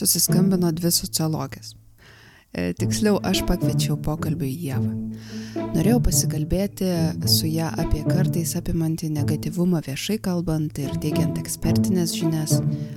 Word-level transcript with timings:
susiskambino 0.00 0.72
dvi 0.76 0.92
sociologės. 0.94 1.76
E, 2.50 2.72
tiksliau, 2.74 3.20
aš 3.22 3.44
pakviečiau 3.46 3.94
pokalbį 4.02 4.48
Jėvą. 4.50 4.94
Norėjau 5.70 6.00
pasikalbėti 6.02 6.88
su 7.30 7.46
ją 7.46 7.68
apie 7.78 8.02
kartais 8.08 8.56
apimantį 8.58 9.12
negativumą 9.14 9.78
viešai 9.86 10.16
kalbant 10.24 10.80
ir 10.82 10.96
teigiant 11.02 11.38
ekspertinės 11.38 12.16
žinias, 12.18 12.56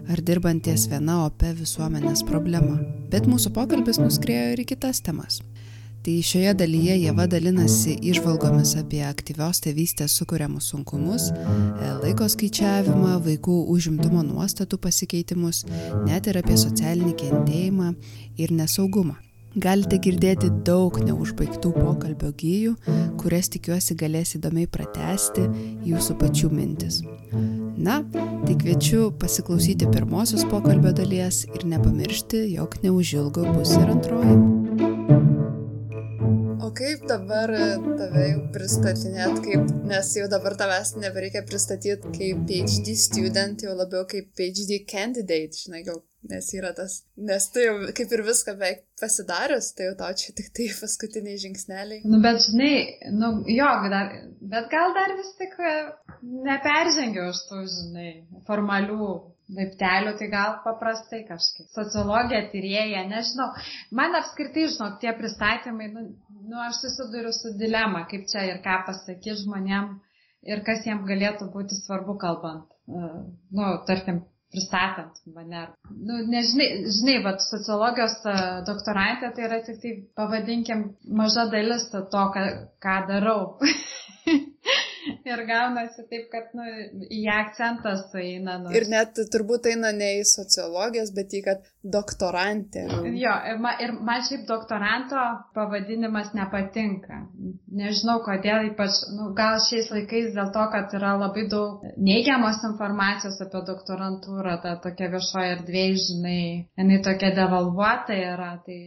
ar 0.09 0.23
dirbanties 0.25 0.88
viena 0.89 1.20
opė 1.27 1.53
visuomenės 1.59 2.25
problema. 2.25 2.79
Bet 3.13 3.29
mūsų 3.29 3.54
pokalbis 3.54 4.01
nuskrėjo 4.01 4.55
ir 4.55 4.65
į 4.65 4.71
kitas 4.73 5.05
temas. 5.05 5.43
Tai 6.03 6.13
šioje 6.20 6.52
dalyje 6.59 6.98
Jėva 6.99 7.30
dalinasi 7.31 7.93
išvalgomis 8.12 8.73
apie 8.75 8.99
aktyvios 9.07 9.62
tėvystės 9.63 10.12
sukūriamus 10.20 10.66
sunkumus, 10.73 11.29
e, 11.31 11.91
laiko 12.02 12.27
skaičiavimą, 12.27 13.13
vaikų 13.23 13.55
užimtumo 13.71 14.20
nuostatų 14.27 14.81
pasikeitimus, 14.84 15.62
net 16.03 16.27
ir 16.27 16.41
apie 16.41 16.57
socialinį 16.59 17.13
kentėjimą 17.21 17.93
ir 18.35 18.52
nesaugumą. 18.52 19.16
Galite 19.55 19.99
girdėti 20.02 20.49
daug 20.66 20.98
neužbaigtų 20.98 21.71
pokalbio 21.77 22.34
gyjų, 22.35 22.73
kurias 23.21 23.48
tikiuosi 23.54 23.95
galės 23.95 24.35
įdomiai 24.35 24.67
pratesti 24.67 25.45
jūsų 25.85 26.17
pačių 26.20 26.49
mintis. 26.51 26.99
Na, 27.77 28.01
tai 28.43 28.57
kviečiu 28.59 29.13
pasiklausyti 29.21 29.88
pirmosios 29.93 30.43
pokalbio 30.51 30.91
dalies 30.91 31.45
ir 31.54 31.63
nepamiršti, 31.70 32.43
jog 32.57 32.76
neužilgo 32.84 33.48
bus 33.54 33.77
ir 33.77 33.93
antroji. 33.93 34.62
O 36.63 36.69
kaip 36.71 37.01
dabar 37.09 37.51
tave 37.99 38.23
jau 38.29 38.41
pristatinėt, 38.55 39.41
kaip, 39.43 39.71
nes 39.89 40.11
jau 40.15 40.29
dabar 40.31 40.55
tavęs 40.61 40.93
nebereikia 41.01 41.41
pristatyti 41.49 42.11
kaip 42.15 42.45
PhD 42.47 42.95
student, 42.95 43.65
jau 43.67 43.75
labiau 43.75 44.05
kaip 44.07 44.29
PhD 44.37 44.79
candidate, 44.87 45.59
žinai, 45.65 45.81
jau 45.89 45.97
nes 46.31 46.47
yra 46.55 46.71
tas, 46.77 47.01
nes 47.29 47.49
tu 47.51 47.59
jau 47.65 47.73
kaip 47.97 48.13
ir 48.15 48.23
viską 48.23 48.55
beveik 48.55 48.85
pasidarius, 49.01 49.73
tai 49.75 49.89
jau 49.89 49.97
tau 49.99 50.15
čia 50.21 50.31
tik 50.37 50.53
tai 50.55 50.69
paskutiniai 50.79 51.41
žingsneliai. 51.41 51.99
Nu, 52.07 52.21
bet 52.23 52.39
žinai, 52.45 52.73
nu, 53.11 53.34
jo, 53.57 53.69
dar, 53.91 54.15
bet 54.55 54.71
gal 54.71 54.95
dar 54.95 55.17
vis 55.19 55.35
tik 55.41 55.59
e, 55.59 55.75
neperžengiau 56.47 57.27
iš 57.34 57.43
tų, 57.49 57.65
žinai, 57.75 58.09
formalių 58.47 59.11
laiptelių, 59.57 60.15
tai 60.20 60.27
gal 60.32 60.57
paprastai 60.65 61.21
kažkaip. 61.27 61.70
Sociologija, 61.76 62.43
tyrėja, 62.54 63.04
nežinau. 63.09 63.49
Man 63.99 64.18
apskritai, 64.19 64.68
žinok, 64.73 65.00
tie 65.03 65.13
pristatymai, 65.18 65.90
nu, 65.94 66.07
nu, 66.50 66.59
aš 66.68 66.81
susiduriu 66.84 67.34
su 67.35 67.53
dilema, 67.59 68.06
kaip 68.12 68.28
čia 68.31 68.47
ir 68.50 68.62
ką 68.66 68.81
pasakyti 68.90 69.40
žmonėm 69.44 69.96
ir 70.50 70.63
kas 70.68 70.85
jiems 70.88 71.07
galėtų 71.07 71.50
būti 71.53 71.79
svarbu 71.84 72.18
kalbant. 72.22 72.69
Uh, 72.84 73.24
nu, 73.56 73.69
tarkim, 73.88 74.25
pristatant 74.53 75.18
mane. 75.34 75.63
Nu, 75.90 76.19
nežinai, 76.29 76.68
žinai, 76.97 77.16
vat, 77.25 77.41
sociologijos 77.41 78.19
doktorantė 78.68 79.31
tai 79.34 79.47
yra 79.47 79.59
tik 79.66 79.79
tai, 79.81 79.94
pavadinkim, 80.19 80.84
maža 81.19 81.47
dalis 81.53 81.88
to, 81.94 82.01
ką, 82.35 82.44
ką 82.84 82.97
darau. 83.09 83.40
ir 85.31 85.44
gaunasi 85.50 86.06
taip, 86.09 86.29
kad 86.31 86.51
nu, 86.57 86.66
į 87.09 87.23
akcentas 87.34 88.06
eina. 88.19 88.57
Nu. 88.63 88.72
Ir 88.75 88.88
net 88.91 89.19
turbūt 89.34 89.69
eina 89.72 89.91
ne 89.96 90.09
į 90.19 90.23
sociologijos, 90.29 91.12
bet 91.16 91.35
į 91.38 91.44
kad 91.47 91.68
doktorantė. 91.96 92.85
Jo, 93.19 93.34
ir 93.51 93.59
man, 93.63 93.79
ir 93.84 93.94
man 94.07 94.24
šiaip 94.28 94.46
doktoranto 94.47 95.24
pavadinimas 95.57 96.31
nepatinka. 96.38 97.24
Nežinau 97.84 98.22
kodėl, 98.25 98.69
ypač, 98.72 99.01
nu, 99.18 99.31
gal 99.38 99.59
šiais 99.68 99.91
laikais 99.91 100.31
dėl 100.38 100.52
to, 100.56 100.66
kad 100.75 100.96
yra 101.00 101.16
labai 101.20 101.46
daug 101.52 101.84
neigiamos 101.97 102.64
informacijos 102.72 103.41
apie 103.44 103.64
doktorantūrą, 103.68 104.58
ta 104.64 104.78
tokia 104.84 105.12
viešoja 105.14 105.58
erdvė, 105.58 105.85
žinai, 106.08 106.41
jinai 106.80 107.00
tokia 107.06 107.34
devalvuota 107.35 108.16
yra, 108.16 108.53
tai 108.66 108.80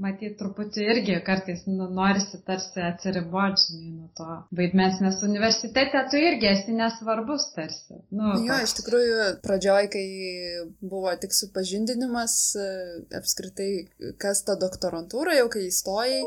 matyt, 0.00 0.36
truputį 0.40 0.86
irgi 0.94 1.16
kartais 1.26 1.62
nu, 1.68 1.86
norisi 1.94 2.40
tarsi 2.46 2.82
atsiriboti, 2.84 3.78
nuo 3.90 4.08
to 4.18 4.26
vaidmens, 4.56 5.00
nes 5.04 5.20
universitete 5.26 6.02
tu 6.12 6.20
irgi 6.20 6.50
esi 6.50 6.74
nesvarbus 6.76 7.50
tarsi. 7.54 8.00
Nu, 8.08 8.32
jo, 8.38 8.48
toks. 8.48 8.66
iš 8.66 8.76
tikrųjų, 8.80 9.18
pradžioj, 9.44 9.90
kai 9.92 10.04
buvo 10.80 11.12
tik 11.22 11.34
supažindinimas, 11.36 12.36
e, 12.56 12.68
apskritai, 13.20 13.70
kas 14.22 14.44
ta 14.46 14.56
doktorantūra, 14.60 15.36
jau 15.40 15.48
kai 15.52 15.66
įstojai 15.68 16.20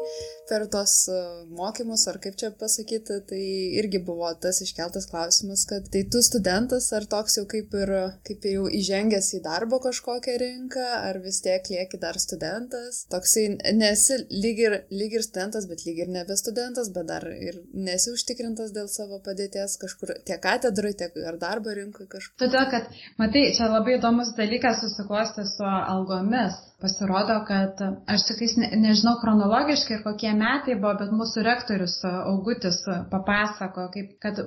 per 0.50 0.67
tos 0.73 0.95
e, 1.12 1.19
mokymus, 1.57 2.06
ar 2.12 2.19
kaip 2.23 2.38
čia 2.39 2.51
pasakyti, 2.59 3.19
tai 3.29 3.44
irgi 3.81 4.03
buvo 4.06 4.29
tas 4.44 4.62
iškeltas 4.66 5.09
klausimas, 5.12 5.66
kad 5.69 5.89
tai 5.94 6.06
tu 6.12 6.22
studentas, 6.25 6.91
ar 6.95 7.07
toks 7.09 7.39
jau 7.39 7.45
kaip 7.50 7.73
ir, 7.79 7.94
kaip 8.28 8.47
jau 8.50 8.67
įžengęs 8.81 9.33
į 9.39 9.44
darbo 9.45 9.79
kažkokią 9.83 10.38
rinką, 10.41 10.88
ar 11.09 11.19
vis 11.23 11.41
tiek 11.45 11.67
lieki 11.73 12.00
dar 12.01 12.19
studentas. 12.22 13.03
Toksai 13.12 13.47
nesi 13.72 14.18
lyg 14.29 14.59
ir, 14.59 14.75
lyg 14.91 15.16
ir 15.18 15.24
studentas, 15.25 15.68
bet 15.69 15.85
lyg 15.88 16.03
ir 16.03 16.12
nebe 16.12 16.35
studentas, 16.40 16.90
bet 16.96 17.07
dar 17.09 17.25
ir 17.31 17.62
nesi 17.74 18.12
užtikrintas 18.13 18.74
dėl 18.75 18.90
savo 18.91 19.19
padėties 19.24 19.78
kažkur 19.81 20.16
tiek 20.28 20.41
katedrai, 20.44 20.94
tiek 21.00 21.16
ar 21.29 21.40
darbo 21.41 21.74
rinkoje 21.78 22.09
kažkur. 22.18 22.38
Todėl, 22.44 22.68
kad, 22.74 22.91
matai, 23.22 23.46
čia 23.57 23.69
labai 23.72 23.97
įdomus 24.00 24.34
dalykas 24.38 24.81
susiklosti 24.84 25.47
su 25.47 25.68
algomis 25.68 26.59
pasirodo, 26.83 27.38
kad 27.47 27.79
aš 28.13 28.25
tikais 28.27 28.55
ne, 28.59 28.67
nežinau 28.83 29.13
chronologiškai 29.21 29.95
ir 29.97 30.01
kokie 30.03 30.31
metai 30.35 30.75
buvo, 30.75 30.94
bet 30.99 31.13
mūsų 31.16 31.44
rektorius 31.47 31.95
Augutis 32.09 32.81
papasako, 33.11 33.85
kaip, 33.94 34.09
kad 34.23 34.41
e, 34.44 34.45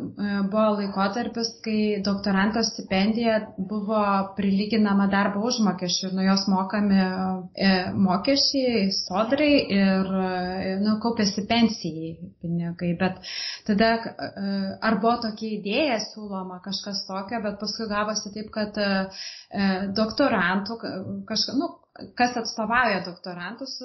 buvo 0.52 0.66
laikotarpis, 0.80 1.54
kai 1.64 1.78
doktoranto 2.04 2.60
stipendija 2.66 3.38
buvo 3.56 4.02
prilyginama 4.36 5.08
darbo 5.12 5.46
užmokesčių 5.48 6.10
ir 6.10 6.16
nuo 6.18 6.26
jos 6.26 6.44
mokami 6.52 7.00
e, 7.00 7.72
mokesčiai 8.08 8.84
sodrai 8.98 9.50
ir 9.78 10.12
e, 10.26 10.76
nu, 10.84 10.98
kaupėsi 11.04 11.46
pensijai 11.48 12.12
pinigai. 12.44 12.92
Bet 13.00 13.32
tada 13.66 13.94
ar 14.84 15.00
buvo 15.00 15.16
tokia 15.24 15.54
idėja 15.56 15.98
siūloma 16.10 16.60
kažkas 16.64 17.06
tokio, 17.08 17.40
bet 17.48 17.58
paskui 17.62 17.88
gavosi 17.88 18.34
taip, 18.36 18.52
kad 18.52 18.76
doktorantų 19.96 20.76
kažką, 21.28 21.56
nu, 21.56 21.72
kas 22.18 22.36
atstovauja 22.36 23.02
doktorantus, 23.06 23.78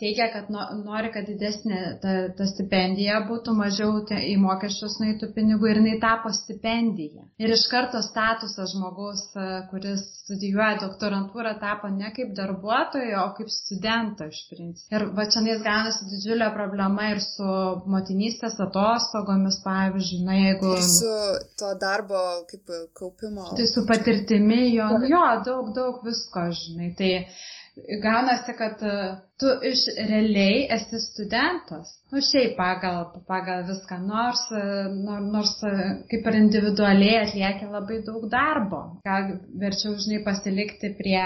teigia, 0.00 0.30
kad 0.32 0.48
nori, 0.50 1.10
kad 1.14 1.28
didesnė 1.28 1.80
ta, 2.02 2.14
ta 2.36 2.46
stipendija 2.48 3.20
būtų 3.28 3.54
mažiau 3.56 4.00
į 4.16 4.36
mokesčius 4.40 4.98
nueitų 5.02 5.30
pinigų 5.36 5.70
ir 5.70 5.80
jinai 5.82 5.98
tapo 6.02 6.32
stipendija. 6.34 7.26
Ir 7.40 7.54
iš 7.54 7.66
karto 7.72 8.00
statusas 8.04 8.74
žmogaus, 8.74 9.26
kuris 9.70 10.02
studijuoja 10.24 10.80
doktorantūrą, 10.82 11.54
tapo 11.62 11.90
ne 11.92 12.12
kaip 12.16 12.32
darbuotojo, 12.38 13.24
o 13.24 13.34
kaip 13.36 13.52
studento 13.52 14.28
iš 14.30 14.40
principo. 14.50 14.88
Ir 14.94 15.06
va 15.16 15.26
čia 15.30 15.44
nais 15.44 15.62
gaunasi 15.64 16.08
didžiulė 16.10 16.50
problema 16.56 17.10
ir 17.12 17.22
su 17.24 17.46
motinystės 17.90 18.58
atostogomis, 18.66 19.60
pavyzdžiui, 19.66 20.24
na 20.26 20.40
jeigu... 20.40 20.74
Ir 20.80 20.84
su 20.86 21.14
to 21.60 21.72
darbo 21.80 22.20
kaip 22.50 22.74
kaupimo. 22.96 23.50
Tai 23.56 23.70
su 23.70 23.86
patirtimi 23.88 24.62
jo, 24.74 24.90
jo 25.10 25.24
daug, 25.46 25.72
daug 25.76 26.04
visko, 26.06 26.48
žinai. 26.62 26.92
Tai, 26.98 27.10
gaunasi, 28.02 28.54
kad 28.58 28.82
e, 28.82 28.94
tu 29.40 29.50
iš 29.70 29.82
realiai 30.08 30.62
esi 30.76 31.00
studentas. 31.02 31.92
Nu, 32.12 32.22
šiaip 32.30 32.56
pagal, 32.58 33.04
pagal 33.28 33.64
viską, 33.68 33.98
nors, 34.06 34.42
e, 34.56 34.64
nors 35.34 35.54
e, 35.66 35.74
kaip 36.10 36.30
ir 36.30 36.38
individualiai 36.40 37.20
atlieki 37.24 37.70
labai 37.74 38.00
daug 38.06 38.26
darbo. 38.32 38.82
Gal 39.06 39.34
verčiau, 39.62 39.94
žinai, 40.04 40.22
pasilikti 40.26 40.94
prie 40.98 41.22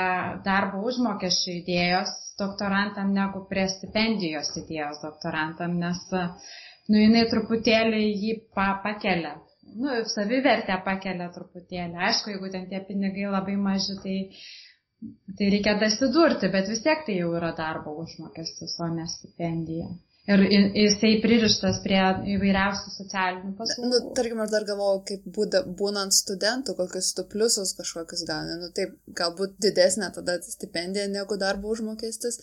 darbo 0.47 0.85
užmokesčio 0.91 1.57
idėjos 1.61 2.13
doktorantam 2.41 3.15
negu 3.15 3.45
prie 3.51 3.69
stipendijos 3.71 4.51
idėjos 4.59 5.03
doktorantam, 5.05 5.77
nes, 5.79 6.01
nu, 6.91 6.99
jinai 6.99 7.29
truputėlį 7.31 8.05
jį 8.25 8.39
pa, 8.57 8.73
pakelia. 8.87 9.37
Nu, 9.75 9.95
savivertę 10.07 10.77
pakelia 10.87 11.31
truputėlį. 11.35 11.99
Aišku, 12.09 12.35
jeigu 12.35 12.51
ten 12.53 12.67
tie 12.71 12.83
pinigai 12.89 13.31
labai 13.31 13.57
maži, 13.59 13.97
tai 14.03 14.19
Tai 15.39 15.53
reikia 15.53 15.77
dasidurti, 15.81 16.51
bet 16.55 16.71
vis 16.71 16.83
tiek 16.85 17.07
tai 17.07 17.21
jau 17.21 17.31
yra 17.39 17.53
darbo 17.59 17.95
užmokestis, 18.05 18.77
o 18.81 18.91
ne 18.93 19.07
stipendija. 19.11 19.89
Ir 20.25 20.41
jisai 20.49 21.19
pririštas 21.21 21.83
prie 21.85 21.99
įvairiausių 22.35 22.93
socialinių 22.95 23.51
paslaugų. 23.59 23.91
Nu, 23.91 24.13
tarkim, 24.17 24.39
aš 24.41 24.55
dar 24.55 24.65
galvoju, 24.71 25.03
kaip 25.11 25.27
būda, 25.37 25.61
būnant 25.81 26.17
studentų, 26.17 26.77
kokius 26.79 27.11
tu 27.19 27.27
pliusus 27.29 27.75
kažkokius 27.77 28.23
gauni. 28.31 28.57
Nu, 28.63 28.71
taip, 28.79 28.95
galbūt 29.21 29.59
didesnė 29.61 30.09
tada 30.17 30.39
stipendija 30.47 31.11
negu 31.13 31.37
darbo 31.43 31.75
užmokestis, 31.75 32.41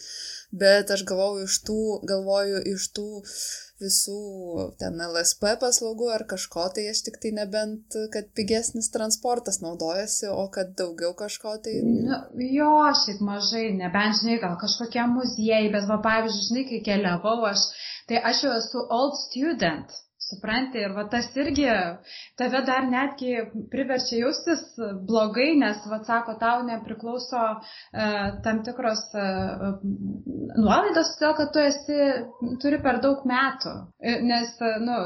bet 0.54 0.94
aš 0.94 1.08
galvoju 1.10 1.50
iš 1.50 1.58
tų, 1.66 1.82
galvoju 2.14 2.62
iš 2.76 2.86
tų 3.00 3.08
visų 3.82 4.68
ten 4.82 5.00
LSP 5.06 5.56
paslaugų 5.62 6.12
ar 6.16 6.26
kažko, 6.34 6.68
tai 6.76 6.88
aš 6.92 7.04
tik 7.08 7.20
tai 7.24 7.34
nebent, 7.38 7.98
kad 8.14 8.30
pigesnis 8.38 8.92
transportas 8.94 9.62
naudojasi, 9.66 10.30
o 10.32 10.46
kad 10.54 10.76
daugiau 10.80 11.16
kažko 11.18 11.58
tai... 11.66 11.80
Nu, 11.86 12.22
jo, 12.58 12.72
šiaip 13.04 13.24
mažai, 13.26 13.66
nebent, 13.80 14.22
žinai, 14.22 14.38
gal 14.44 14.56
kažkokie 14.62 15.08
muziejai, 15.16 15.72
bet 15.74 15.90
va, 15.90 16.00
pavyzdžiui, 16.06 16.48
žinai, 16.52 16.68
kai 16.70 16.82
keliavau, 16.92 17.42
aš, 17.50 17.68
tai 18.10 18.24
aš 18.32 18.46
jau 18.46 18.56
esu 18.60 18.86
old 19.02 19.20
student 19.26 20.00
supranti, 20.32 20.82
ir 20.82 20.96
va 20.96 21.06
tas 21.12 21.28
irgi 21.38 21.68
tave 22.40 22.62
dar 22.68 22.88
netgi 22.90 23.36
priverčia 23.72 24.22
jaustis 24.24 24.64
blogai, 25.08 25.52
nes, 25.62 25.82
va 25.92 26.02
sako, 26.08 26.36
tau 26.42 26.64
nepriklauso 26.68 27.44
e, 27.52 28.08
tam 28.46 28.62
tikros 28.68 29.04
e, 29.14 29.26
nuolaidos, 30.58 31.16
todėl 31.20 31.36
kad 31.40 31.54
tu 31.56 31.64
esi, 31.64 32.00
turi 32.64 32.82
per 32.86 33.02
daug 33.06 33.26
metų. 33.28 33.76
E, 34.00 34.18
nes, 34.32 34.56
nu, 34.86 35.00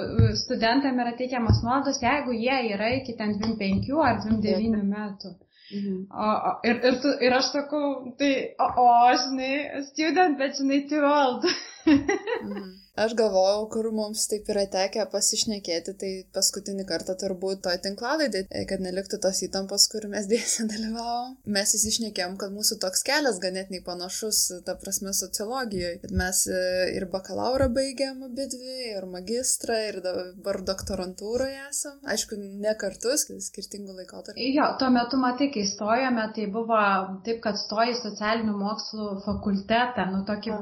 studentam 0.46 1.02
yra 1.04 1.16
teikiamas 1.20 1.64
nuolaidos, 1.66 2.02
jeigu 2.04 2.38
jie 2.38 2.60
yra 2.76 2.94
iki 3.00 3.18
ten 3.20 3.36
25 3.42 3.92
ar 4.06 4.22
29 4.24 4.86
metų. 4.94 5.36
Mhm. 5.76 6.08
O, 6.14 6.26
o, 6.50 6.52
ir, 6.64 6.76
ir, 6.86 6.98
tu, 7.02 7.12
ir 7.26 7.34
aš 7.34 7.48
sakau, 7.56 7.86
tai, 8.20 8.34
o, 8.62 8.68
o 8.84 8.90
žinai, 9.22 9.86
student, 9.90 10.38
bet 10.42 10.60
žinai, 10.60 10.84
too 10.90 11.02
old. 11.02 11.48
mhm. 11.86 12.74
Aš 12.96 13.12
galvojau, 13.20 13.66
kur 13.74 13.90
mums 13.92 14.22
taip 14.32 14.48
yra 14.54 14.62
tekę 14.72 15.04
pasišnekėti, 15.12 15.94
tai 16.00 16.10
paskutinį 16.36 16.86
kartą 16.88 17.18
turbūt 17.20 17.60
toj 17.66 17.76
tinklalaidai, 17.84 18.46
kad 18.70 18.84
neliktų 18.86 19.20
tos 19.26 19.42
įtampos, 19.44 19.90
kur 19.92 20.06
mes 20.14 20.30
dėsė 20.32 20.64
dalyvavom. 20.72 21.34
Mes 21.58 21.76
įsišnekėm, 21.76 22.38
kad 22.40 22.54
mūsų 22.56 22.78
toks 22.84 23.04
kelias 23.08 23.42
ganėtinai 23.44 23.82
panašus, 23.84 24.40
ta 24.68 24.78
prasme, 24.80 25.12
sociologijoje. 25.18 25.98
Kad 26.06 26.14
mes 26.16 26.40
e, 26.48 26.62
ir 26.96 27.08
bakalauro 27.12 27.68
baigėm 27.76 28.24
abi 28.30 28.48
dvi, 28.54 28.78
ir 28.94 29.10
magistrą, 29.12 29.76
ir 29.90 30.00
dabar 30.06 30.62
doktorantūroje 30.72 31.68
esam. 31.68 32.00
Aišku, 32.16 32.40
ne 32.64 32.78
kartus, 32.80 33.28
skirtingų 33.50 33.98
laikotarpių. 34.00 34.48
Jo, 34.56 34.70
tuo 34.80 34.94
metu, 34.96 35.20
matai, 35.20 35.50
kai 35.52 35.66
stojome, 35.68 36.30
tai 36.40 36.48
buvo 36.56 36.80
taip, 37.28 37.44
kad 37.44 37.60
stoji 37.60 38.00
socialinių 38.00 38.56
mokslų 38.56 39.12
fakultetą, 39.28 40.08
nu, 40.16 40.24
tokį, 40.32 40.58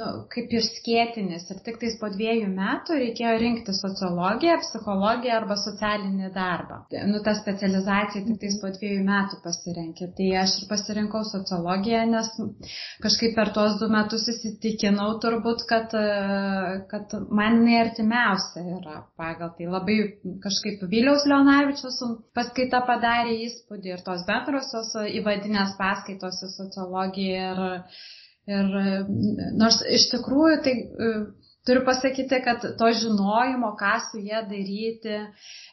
nu, 0.00 0.10
kaip 0.32 0.55
ir 0.58 0.64
skėtinis. 0.66 1.46
Ir 1.52 1.60
tik 1.66 1.78
tais 1.82 1.96
po 2.00 2.08
dviejų 2.12 2.48
metų 2.52 2.98
reikėjo 3.00 3.34
rinkti 3.42 3.74
sociologiją, 3.76 4.56
psichologiją 4.62 5.36
arba 5.40 5.56
socialinį 5.60 6.30
darbą. 6.34 6.80
Nu, 7.10 7.20
ta 7.26 7.34
specializacija 7.38 8.24
tik 8.26 8.40
tais 8.42 8.58
po 8.62 8.70
dviejų 8.74 9.04
metų 9.06 9.40
pasirenkė. 9.44 10.10
Tai 10.18 10.28
aš 10.42 10.56
ir 10.60 10.68
pasirinkau 10.72 11.22
sociologiją, 11.28 12.02
nes 12.12 12.32
kažkaip 13.04 13.36
per 13.38 13.52
tuos 13.56 13.78
du 13.80 13.90
metus 13.92 14.26
įsitikinau 14.32 15.08
turbūt, 15.22 15.66
kad, 15.70 15.94
kad 16.90 17.16
man 17.30 17.60
jinai 17.60 17.80
artimiausia 17.84 18.64
yra 18.80 19.00
pagal 19.20 19.54
tai. 19.56 19.70
Labai 19.76 19.98
kažkaip 20.44 20.84
Viliaus 20.90 21.26
Leonavičius 21.28 22.00
paskaita 22.36 22.82
padarė 22.88 23.38
įspūdį 23.46 23.96
ir 23.96 24.04
tos 24.06 24.26
bendrosios 24.28 24.92
įvadinės 25.20 25.76
paskaitos 25.80 26.42
į 26.46 26.52
sociologiją. 26.54 27.34
Ir, 27.36 27.82
Ir 28.46 28.76
nors 29.58 29.80
iš 29.98 30.10
tikrųjų 30.12 30.58
tai 30.66 30.74
Turiu 31.66 31.82
pasakyti, 31.84 32.36
kad 32.46 32.62
to 32.78 32.88
žinojimo, 32.94 33.72
ką 33.80 33.94
su 34.04 34.20
jie 34.22 34.38
daryti, 34.50 35.16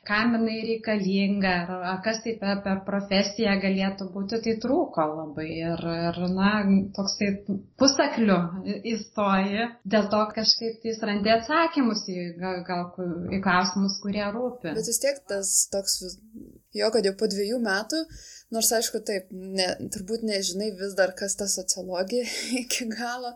kam 0.09 0.31
jinai 0.33 0.55
reikalinga, 0.69 1.51
ar 1.91 1.99
kas 2.05 2.23
tai 2.23 2.33
per, 2.41 2.63
per 2.65 2.79
profesiją 2.87 3.53
galėtų 3.65 4.07
būti, 4.15 4.39
tai 4.47 4.55
trūko 4.63 5.05
labai. 5.11 5.45
Ir, 5.67 5.85
ir 6.07 6.17
na, 6.33 6.49
toks 6.97 7.13
tai 7.19 7.29
pusakliu 7.83 8.39
įstoji, 8.95 9.69
dėl 9.95 10.09
to 10.15 10.23
kažkaip 10.39 10.81
tai 10.81 10.97
randi 11.11 11.35
atsakymus 11.35 12.01
į, 12.09 12.19
gal, 12.41 12.63
gal, 12.71 12.87
į 13.29 13.43
klausimus, 13.45 14.01
kurie 14.01 14.25
rūpi. 14.33 14.71
Bet 14.73 14.89
vis 14.89 15.01
tiek 15.05 15.21
tas 15.29 15.53
toks, 15.77 15.99
jo, 16.73 16.89
kad 16.97 17.05
jau 17.05 17.13
po 17.21 17.29
dviejų 17.29 17.61
metų 17.69 18.01
Nors 18.53 18.69
aišku, 18.75 18.99
taip, 19.07 19.29
ne, 19.33 19.65
turbūt 19.93 20.21
nežinai 20.27 20.69
vis 20.77 20.93
dar, 20.97 21.13
kas 21.17 21.33
ta 21.39 21.47
sociologija 21.49 22.25
iki 22.61 22.85
galo, 22.91 23.31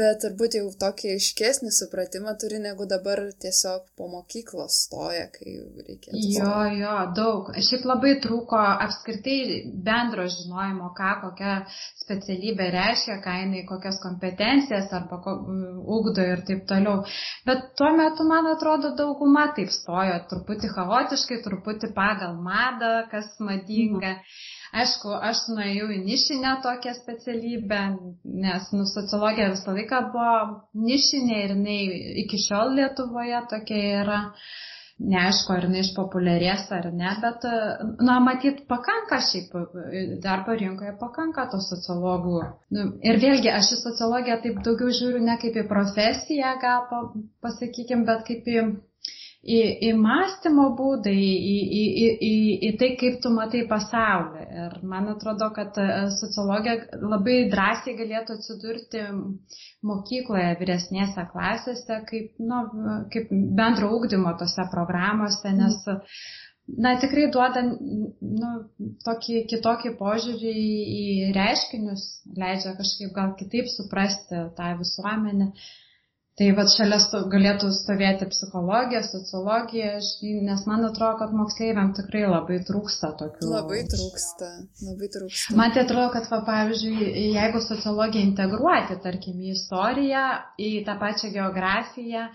bet 0.00 0.24
turbūt 0.24 0.56
jau 0.58 0.64
tokį 0.80 1.12
aiškesnį 1.14 1.70
supratimą 1.76 2.32
turi, 2.42 2.58
negu 2.64 2.88
dabar 2.90 3.22
tiesiog 3.44 3.84
po 3.98 4.08
mokyklos 4.10 4.78
stoja, 4.86 5.28
kai 5.36 5.52
reikia. 5.86 6.16
Jo, 6.34 6.56
jo, 6.80 6.94
daug. 7.18 7.52
Šiaip 7.68 7.86
labai 7.86 8.16
trūko 8.24 8.58
apskritai 8.88 9.36
bendro 9.86 10.26
žinojimo, 10.34 10.90
ką 10.98 11.12
kokia 11.22 11.54
specialybė 12.02 12.66
reiškia, 12.74 13.20
ką 13.22 13.36
jinai, 13.44 13.62
kokias 13.70 14.02
kompetencijas 14.02 14.90
arba 14.98 15.20
ko, 15.22 15.36
ugdo 15.98 16.26
ir 16.32 16.42
taip 16.50 16.66
toliau. 16.72 17.04
Bet 17.46 17.70
tuo 17.78 17.92
metu, 17.94 18.26
man 18.26 18.50
atrodo, 18.56 18.96
dauguma 18.98 19.46
taip 19.54 19.70
stojo, 19.78 20.18
truputį 20.34 20.74
chaotiškai, 20.74 21.40
truputį 21.46 21.94
pagal 21.94 22.34
madą, 22.50 22.94
kas 23.14 23.30
madinga. 23.38 24.16
Mhm. 24.18 24.54
Aišku, 24.76 25.12
aš 25.28 25.46
nuėjau 25.54 25.88
į 25.94 25.98
nišinę 26.04 26.52
tokią 26.64 26.92
specialybę, 26.98 27.80
nes 28.44 28.70
nu, 28.76 28.84
sociologija 28.90 29.50
visą 29.54 29.74
laiką 29.76 30.00
buvo 30.12 30.38
nišinė 30.88 31.42
ir 31.44 31.54
jinai 31.54 31.80
iki 32.24 32.40
šiol 32.44 32.74
Lietuvoje 32.78 33.42
tokia 33.52 33.82
yra. 34.02 34.22
Neaišku, 34.96 35.52
ar 35.52 35.66
jinai 35.66 35.82
išpopuliarės 35.84 36.70
ar 36.72 36.86
ne, 36.98 37.10
bet, 37.20 37.42
na, 38.08 38.14
matyt, 38.24 38.62
pakanka 38.70 39.18
šiaip 39.26 39.52
darbo 40.24 40.54
rinkoje, 40.56 40.94
pakanka 41.02 41.44
to 41.52 41.60
sociologų. 41.66 42.38
Nu, 42.72 42.86
ir 43.04 43.20
vėlgi, 43.20 43.50
aš 43.52 43.74
į 43.76 43.78
sociologiją 43.82 44.38
taip 44.46 44.62
daugiau 44.64 44.94
žiūriu 45.00 45.20
ne 45.26 45.36
kaip 45.42 45.58
į 45.60 45.66
profesiją, 45.68 46.54
gal 46.64 46.88
pasakykim, 47.44 48.06
bet 48.08 48.24
kaip 48.30 48.48
į 48.48 48.64
į, 49.46 49.58
į 49.88 49.90
mąstymo 50.00 50.66
būdą, 50.78 51.12
į, 51.12 51.32
į, 51.52 51.56
į, 51.80 52.08
į, 52.28 52.32
į 52.68 52.70
tai, 52.80 52.88
kaip 53.00 53.20
tu 53.22 53.30
matai 53.34 53.62
pasaulį. 53.70 54.46
Ir 54.62 54.74
man 54.90 55.10
atrodo, 55.12 55.48
kad 55.56 55.76
e, 55.80 55.86
sociologija 56.16 57.02
labai 57.02 57.36
drąsiai 57.52 57.94
galėtų 58.00 58.38
atsidurti 58.38 59.04
mokykloje 59.86 60.56
vyresnėse 60.60 61.26
klasėse, 61.30 62.00
kaip, 62.10 62.34
nu, 62.42 62.62
kaip 63.12 63.30
bendro 63.30 63.92
ūkdymo 63.98 64.34
tose 64.40 64.66
programuose, 64.72 65.54
nes 65.54 65.78
na, 66.66 66.96
tikrai 67.02 67.28
duoda 67.30 67.62
nu, 67.62 68.52
tokį 69.06 69.44
kitokį 69.52 69.94
požiūrį 70.00 70.54
į 70.98 71.32
reiškinius, 71.36 72.06
leidžia 72.34 72.74
kažkaip 72.80 73.14
gal 73.16 73.34
kitaip 73.38 73.70
suprasti 73.70 74.48
tą 74.58 74.72
visuomenę. 74.80 75.52
Tai 76.36 76.46
va 76.52 76.66
šalia 76.68 76.98
galėtų 77.32 77.70
stovėti 77.72 78.26
psichologija, 78.28 79.00
sociologija, 79.06 79.94
nes 80.44 80.64
man 80.68 80.84
atrodo, 80.84 81.14
kad 81.22 81.30
moksleiviam 81.32 81.94
tikrai 81.96 82.26
labai 82.28 82.58
trūksta 82.68 83.14
tokių. 83.22 83.48
Labai 83.54 83.78
trūksta, 83.88 84.50
labai 84.84 85.08
trūksta. 85.14 85.56
Man 85.56 85.72
tai 85.72 85.86
atrodo, 85.86 86.10
kad 86.12 86.28
va, 86.28 86.42
pavyzdžiui, 86.50 87.08
jeigu 87.38 87.62
sociologiją 87.64 88.26
integruoti, 88.28 88.98
tarkim, 89.06 89.40
į 89.40 89.54
istoriją, 89.54 90.26
į 90.60 90.70
tą 90.84 90.98
pačią 91.00 91.32
geografiją, 91.38 92.26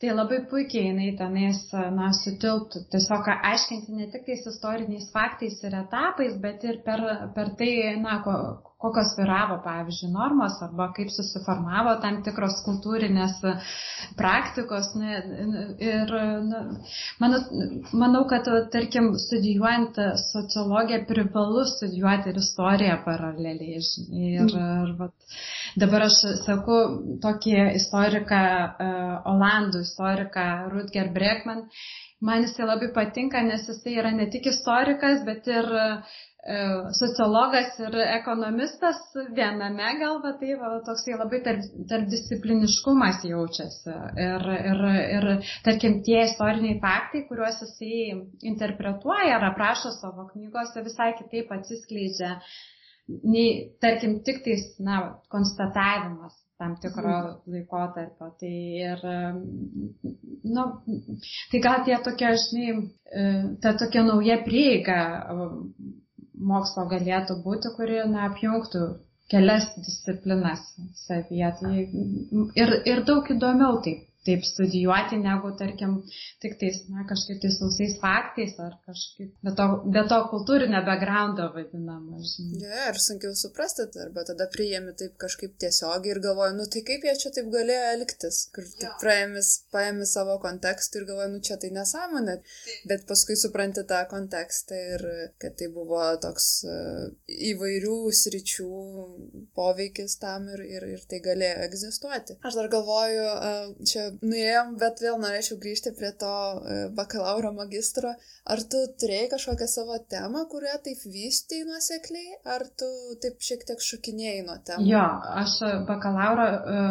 tai 0.00 0.16
labai 0.16 0.40
puikiai 0.48 0.86
jinai 0.86 1.12
tenais, 1.20 1.60
na, 1.98 2.14
sutilptų. 2.16 2.86
Tiesiog 2.96 3.28
aiškinti 3.36 4.00
ne 4.00 4.08
tik 4.14 4.24
tais 4.30 4.48
istoriniais 4.54 5.12
faktais 5.12 5.60
ir 5.68 5.76
etapais, 5.84 6.40
bet 6.40 6.64
ir 6.64 6.80
per, 6.88 7.04
per 7.36 7.52
tai, 7.60 7.74
na, 8.00 8.22
ko, 8.24 8.40
kokios 8.80 9.12
vyravo, 9.18 9.58
pavyzdžiui, 9.64 10.08
normos 10.14 10.56
arba 10.64 10.86
kaip 10.96 11.10
susiformavo 11.12 11.92
tam 12.00 12.20
tikros 12.24 12.60
kultūrinės 12.64 13.36
praktikos. 14.16 14.88
Ir 14.96 16.14
na, 16.48 16.62
manau, 17.20 17.40
manau, 18.02 18.24
kad, 18.30 18.48
tarkim, 18.72 19.12
studijuojant 19.20 20.00
sociologiją 20.24 21.02
privalu 21.10 21.66
studijuoti 21.74 22.32
ir 22.32 22.40
istoriją 22.40 22.98
paraleliai. 23.04 23.76
Ir, 23.76 24.48
mm. 24.48 24.84
ir 24.86 24.94
vat, 25.02 25.36
dabar 25.84 26.08
aš 26.08 26.22
sakau 26.46 26.80
tokį 27.24 27.56
istoriką, 27.82 28.44
uh, 28.70 29.16
Olandų 29.34 29.84
istoriką 29.84 30.46
Rutger 30.72 31.12
Bregman. 31.12 31.66
Man 32.24 32.42
jisai 32.44 32.66
labai 32.68 32.90
patinka, 32.92 33.40
nes 33.44 33.62
jisai 33.68 33.94
yra 33.96 34.10
ne 34.12 34.26
tik 34.32 34.50
istorikas, 34.50 35.22
bet 35.24 35.46
ir 35.48 35.68
uh, 35.72 36.18
E, 36.29 36.29
sociologas 36.96 37.74
ir 37.84 37.96
ekonomistas 38.00 39.00
viename 39.36 39.90
galva, 40.00 40.32
tai 40.40 40.54
va, 40.56 40.70
toksai 40.86 41.18
labai 41.18 41.42
tarp, 41.44 41.66
tarpdiscipliniškumas 41.90 43.26
jaučiasi. 43.28 43.96
Ir, 44.24 44.48
ir, 44.72 44.82
ir, 45.18 45.28
tarkim, 45.66 46.00
tie 46.06 46.24
istoriniai 46.24 46.80
faktai, 46.80 47.26
kuriuos 47.28 47.60
jisai 47.66 48.20
interpretuoja 48.54 49.36
ar 49.36 49.50
aprašo 49.52 49.92
savo 49.98 50.30
knygose, 50.32 50.84
visai 50.86 51.12
kitaip 51.20 51.52
atsiskleidžia 51.58 52.36
nei, 53.24 53.50
tarkim, 53.82 54.20
tik 54.24 54.40
tais, 54.44 54.64
na, 54.80 55.02
konstatavimas 55.28 56.38
tam 56.60 56.76
tikro 56.80 57.08
mm. 57.08 57.52
laikotarpio. 57.54 58.28
Tai 58.40 58.52
ir, 58.84 59.04
nu, 60.54 60.66
tai 61.50 61.62
gal 61.64 61.84
tie 61.86 61.96
tokie, 62.04 62.34
žinai, 62.44 62.74
e, 63.08 63.24
ta 63.64 63.72
tokia 63.80 64.04
nauja 64.04 64.40
prieiga 64.44 65.00
mokslo 66.52 66.86
galėtų 66.90 67.36
būti, 67.44 67.72
kuri 67.76 68.02
na, 68.10 68.28
apjungtų 68.30 68.82
kelias 69.32 69.66
disciplinas 69.76 70.62
savyje. 71.04 71.50
Tai 71.60 71.74
ir, 72.62 72.76
ir 72.92 73.02
daug 73.10 73.28
įdomiau 73.34 73.80
taip 73.84 74.06
taip 74.26 74.44
studijuoti, 74.44 75.16
negu, 75.22 75.48
tarkim, 75.56 75.94
tik 76.42 76.58
tais, 76.60 76.82
na, 76.92 77.06
kažkaip 77.08 77.38
tai 77.40 77.50
sausais 77.54 77.94
faktais 78.02 78.58
ar 78.60 78.74
kažkaip, 78.84 79.30
be 79.46 79.52
to, 79.56 79.66
be 79.94 80.02
to 80.10 80.18
kultūrinio 80.32 80.82
backgroundo 80.84 81.46
vadinamo, 81.54 82.20
žinai. 82.20 82.60
Ja, 82.66 82.90
ir 82.90 83.00
sunkiau 83.00 83.32
suprasti, 83.38 83.86
arba 84.04 84.26
tada 84.28 84.44
priėmi 84.52 84.92
taip 85.00 85.14
kažkaip 85.24 85.54
tiesiogiai 85.62 86.12
ir 86.12 86.20
galvoju, 86.26 86.56
nu 86.58 86.66
tai 86.68 86.82
kaip 86.90 87.06
jie 87.08 87.14
čia 87.22 87.32
taip 87.38 87.48
galėjo 87.54 87.86
elgtis, 87.94 88.42
kur 88.52 88.68
ja. 88.82 88.92
praėmis, 89.00 89.54
paėmi 89.72 90.08
savo 90.10 90.36
kontekstą 90.44 91.00
ir 91.00 91.08
galvoju, 91.08 91.32
nu 91.38 91.40
čia 91.48 91.56
tai 91.62 91.72
nesąmonė, 91.78 92.36
bet 92.92 93.08
paskui 93.08 93.38
supranti 93.40 93.86
tą 93.88 94.02
kontekstą 94.12 94.82
ir 94.96 95.06
kad 95.40 95.56
tai 95.56 95.70
buvo 95.72 96.04
toks 96.20 96.50
uh, 96.68 97.08
įvairių 97.54 97.96
sričių 98.20 98.68
poveikis 99.56 100.20
tam 100.20 100.52
ir, 100.52 100.66
ir, 100.76 100.88
ir 100.98 101.08
tai 101.08 101.24
galėjo 101.24 101.64
egzistuoti. 101.70 102.36
Aš 102.44 102.60
dar 102.60 102.68
galvoju, 102.76 103.26
uh, 103.32 103.88
čia 103.88 104.09
nuėjom, 104.22 104.74
bet 104.80 105.02
vėl 105.04 105.18
norėčiau 105.22 105.58
grįžti 105.62 105.92
prie 105.98 106.10
to 106.20 106.30
e, 106.30 106.78
bakalauro 106.96 107.52
magistro. 107.56 108.12
Ar 108.50 108.62
tu 108.72 108.82
turėjai 109.02 109.30
kažkokią 109.34 109.68
savo 109.70 109.98
temą, 110.12 110.44
kurią 110.52 110.76
taip 110.84 111.04
vystėjai 111.04 111.68
nuosekliai, 111.68 112.38
ar 112.56 112.66
tu 112.80 112.90
taip 113.22 113.40
šiek 113.46 113.64
tiek 113.68 113.84
šokinėjai 113.86 114.42
nuo 114.48 114.58
temų? 114.66 114.88
Jo, 114.90 115.04
aš 115.42 115.56
bakalauro 115.88 116.48
e, 116.50 116.84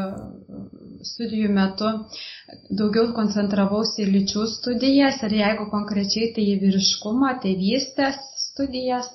studijų 1.10 1.52
metu 1.56 1.92
daugiau 2.70 3.14
koncentravausi 3.18 4.04
į 4.06 4.10
lyčių 4.16 4.48
studijas 4.54 5.22
ir 5.28 5.38
jeigu 5.40 5.70
konkrečiai 5.74 6.34
tai 6.36 6.48
į 6.54 6.58
vyriškumo, 6.64 7.36
tėvystės 7.44 8.20
studijas. 8.50 9.12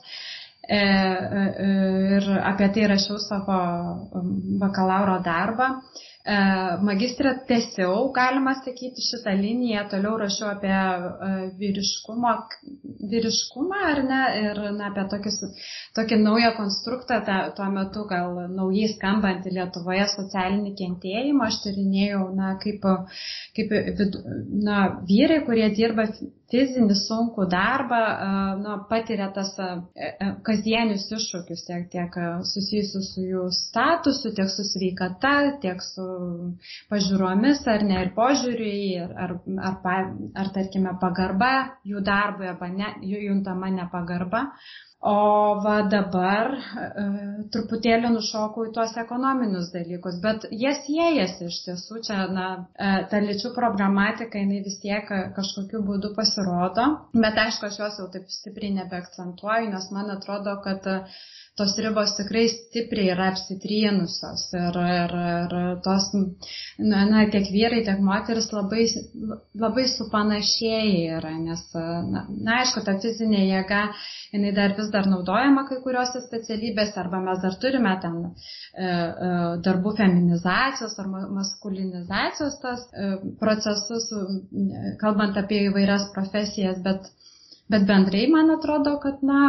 E, 0.64 0.80
ir 2.16 2.28
apie 2.40 2.70
tai 2.72 2.86
rašiau 2.94 3.18
savo 3.20 3.58
bakalauro 4.62 5.18
darbą. 5.24 5.68
E, 6.26 6.36
magistrą 6.82 7.30
tęsiau, 7.48 8.12
galima 8.16 8.54
sakyti, 8.64 9.02
šitą 9.04 9.32
liniją, 9.36 9.82
toliau 9.92 10.14
rašiau 10.22 10.46
apie 10.48 10.70
e, 10.72 11.32
vyriškumo, 11.58 12.30
vyriškumą 13.10 13.80
ar 13.90 14.00
ne, 14.08 14.20
ir 14.42 14.60
na, 14.78 14.86
apie 14.88 15.04
tokius, 15.12 15.36
tokį 15.98 16.18
naują 16.22 16.54
konstruktą, 16.56 17.18
ta, 17.26 17.36
tuo 17.58 17.66
metu 17.74 18.06
gal 18.08 18.38
naujai 18.54 18.88
skambantį 18.94 19.52
Lietuvoje 19.58 20.06
socialinį 20.14 20.72
kentėjimą, 20.78 21.50
aš 21.50 21.58
tyrinėjau, 21.66 22.22
na, 22.40 22.54
kaip, 22.64 22.88
kaip 23.60 23.76
na, 24.70 24.80
vyrai, 25.12 25.42
kurie 25.44 25.68
dirba 25.76 26.08
fizinį 26.54 26.96
sunkų 27.02 27.50
darbą, 27.52 28.00
na, 28.64 28.78
patiria 28.88 29.28
tas 29.36 29.52
kasdienius 30.46 31.04
iššūkius, 31.18 31.66
tiek, 31.68 31.86
tiek 31.92 32.18
susijusius 32.48 33.12
su 33.12 33.28
jų 33.28 33.46
statusu, 33.60 34.32
tiek 34.36 34.48
su 34.52 34.64
sveikata, 34.72 35.36
tiek 35.64 35.82
su 35.84 36.13
pažiūromis 36.92 37.62
ar 37.70 37.84
ne 37.86 38.00
ir 38.04 38.12
požiūriui, 38.16 38.88
ar, 39.04 39.14
ar, 39.26 39.76
ar, 39.94 40.10
ar 40.42 40.50
tarkime 40.56 40.96
pagarba 41.02 41.52
jų 41.86 42.02
darbui, 42.06 42.48
arba 42.50 42.70
ne, 42.72 42.94
jų 43.02 43.22
juntama 43.28 43.70
nepagarba. 43.74 44.46
O 45.04 45.16
va 45.60 45.74
dabar 45.92 46.54
e, 46.56 46.84
truputėlį 47.52 48.12
nušokau 48.14 48.64
į 48.68 48.70
tuos 48.76 48.94
ekonominius 49.02 49.68
dalykus, 49.74 50.16
bet 50.22 50.46
jie 50.62 50.72
siejasi 50.78 51.50
iš 51.50 51.58
tiesų, 51.66 52.00
čia 52.06 52.22
na, 52.32 52.46
e, 52.72 52.94
ta 53.10 53.20
lyčių 53.26 53.52
problematika, 53.58 54.40
jinai 54.40 54.62
vis 54.64 54.78
tiek 54.80 55.12
kažkokiu 55.36 55.82
būdu 55.90 56.14
pasirodo, 56.16 56.88
bet 57.20 57.36
aišku, 57.44 57.68
aš 57.68 57.80
jos 57.82 58.00
jau 58.00 58.08
taip 58.16 58.32
stipriai 58.32 58.72
nebeakcentuoju, 58.78 59.72
nes 59.76 59.90
man 59.92 60.08
atrodo, 60.16 60.56
kad 60.64 60.88
tos 61.54 61.76
ribos 61.78 62.16
tikrai 62.18 62.48
stipriai 62.50 63.12
yra 63.14 63.28
apsitrynusios 63.30 64.42
ir, 64.58 64.78
ir, 64.94 65.12
ir 65.54 65.76
tos, 65.84 66.08
na, 66.82 67.04
na, 67.10 67.22
tiek 67.30 67.46
vyrai, 67.54 67.84
tiek 67.86 68.00
moteris 68.02 68.48
labai, 68.54 68.88
labai 69.62 69.84
supanašėjai 69.92 70.96
yra, 71.18 71.30
nes, 71.44 71.62
na, 71.76 72.24
na, 72.26 72.58
aišku, 72.64 72.82
ta 72.88 72.96
fizinė 73.04 73.44
jėga, 73.44 73.84
jinai 74.34 74.50
dar 74.56 74.74
vis 74.78 74.90
dar 74.94 75.08
naudojama 75.10 75.64
kai 75.68 75.80
kuriuose 75.84 76.22
specialybėse, 76.24 76.96
arba 77.02 77.20
mes 77.26 77.42
dar 77.44 77.56
turime 77.64 77.94
ten 78.04 78.20
e, 78.24 78.28
e, 78.86 79.30
darbų 79.66 79.94
feminizacijos 80.00 80.98
ar 81.02 81.10
maskulinizacijos 81.38 82.60
tas 82.64 82.86
e, 82.92 83.10
procesus, 83.42 84.10
kalbant 85.02 85.40
apie 85.42 85.64
įvairias 85.70 86.10
profesijas, 86.16 86.78
bet, 86.86 87.10
bet 87.74 87.88
bendrai 87.90 88.28
man 88.36 88.54
atrodo, 88.58 88.98
kad, 89.02 89.22
na, 89.32 89.42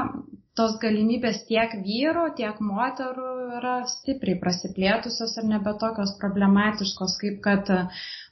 tos 0.56 0.78
galimybės 0.82 1.42
tiek 1.50 1.74
vyrų, 1.84 2.30
tiek 2.40 2.60
moterų 2.64 3.32
yra 3.58 3.74
stipriai 3.92 4.38
prasiplėtusios 4.44 5.36
ir 5.42 5.50
nebe 5.50 5.74
tokios 5.82 6.14
problematiškos, 6.22 7.18
kaip 7.24 7.42
kad 7.44 7.72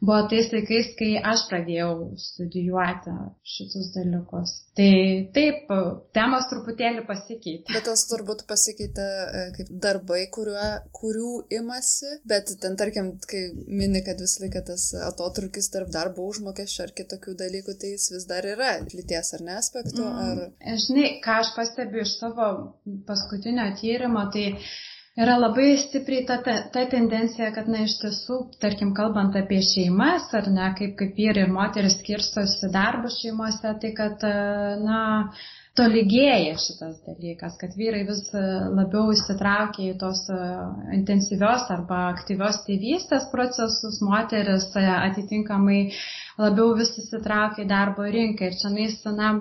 buvo 0.03 0.27
tais 0.31 0.49
laikais, 0.51 0.91
kai 0.99 1.13
aš 1.31 1.45
pradėjau 1.49 1.91
studijuoti 2.19 3.13
šitus 3.53 3.89
dalykus. 3.95 4.53
Tai 4.77 4.89
taip, 5.35 5.69
temos 6.17 6.47
truputėlį 6.49 7.03
pasikeitė. 7.05 7.75
Bet 7.75 7.85
tas 7.87 8.03
turbūt 8.09 8.43
pasikeitė 8.49 9.05
e, 9.05 9.43
kaip 9.57 9.69
darbai, 9.85 10.23
kuriuo, 10.33 10.69
kurių 10.97 11.33
imasi, 11.59 12.15
bet 12.29 12.49
ten 12.63 12.77
tarkim, 12.79 13.11
kai 13.29 13.43
mini, 13.67 14.01
kad 14.05 14.23
visą 14.23 14.43
laiką 14.45 14.63
tas 14.71 14.87
atotrukis 15.11 15.69
tarp 15.73 15.93
darbo 15.93 16.25
užmokesčio 16.31 16.87
ar 16.87 16.95
kitokių 16.97 17.37
dalykų, 17.43 17.77
tai 17.79 17.93
jis 17.93 18.09
vis 18.15 18.25
dar 18.29 18.47
yra 18.49 18.73
lyties 18.89 19.35
ar 19.37 19.45
ne 19.45 19.59
aspektų. 19.59 20.07
Ar... 20.09 20.41
Mm, 20.49 20.81
žinai, 20.87 21.05
ką 21.23 21.37
aš 21.43 21.53
pastebiu 21.59 22.01
iš 22.03 22.17
savo 22.17 22.49
paskutinio 23.07 23.69
tyrimo, 23.77 24.25
tai 24.33 24.49
yra 25.21 25.35
labai 25.37 25.75
stipriai 25.77 26.25
ta, 26.25 26.39
ta, 26.41 26.55
ta 26.73 26.85
tendencija, 26.89 27.51
kad, 27.53 27.67
na, 27.69 27.83
iš 27.87 27.99
tiesų, 28.01 28.39
tarkim, 28.63 28.93
kalbant 28.97 29.35
apie 29.37 29.59
šeimas, 29.65 30.29
ar 30.39 30.49
ne, 30.49 30.69
kaip, 30.77 30.95
kaip 31.01 31.17
vyrai 31.19 31.45
ir 31.45 31.53
moteris 31.53 31.99
skirstosi 31.99 32.71
darbus 32.73 33.19
šeimose, 33.21 33.75
tai 33.83 33.93
kad, 33.97 34.25
na, 34.81 35.03
tolygėja 35.77 36.57
šitas 36.61 36.99
dalykas, 37.05 37.55
kad 37.61 37.77
vyrai 37.77 38.03
vis 38.09 38.25
labiau 38.33 39.13
įsitraukia 39.13 39.87
į 39.91 39.95
tos 40.01 40.25
intensyvios 40.93 41.65
arba 41.73 42.07
aktyvios 42.11 42.61
tėvystės 42.67 43.25
procesus, 43.31 43.97
moteris 44.05 44.69
atitinkamai 44.77 45.87
labiau 46.41 46.73
vis 46.79 46.93
įsitraukia 47.03 47.65
į 47.65 47.69
darbo 47.69 48.09
rinką. 48.17 48.49
Ir 48.49 48.59
čia 48.61 48.73
nais, 48.73 48.99
na, 49.17 49.33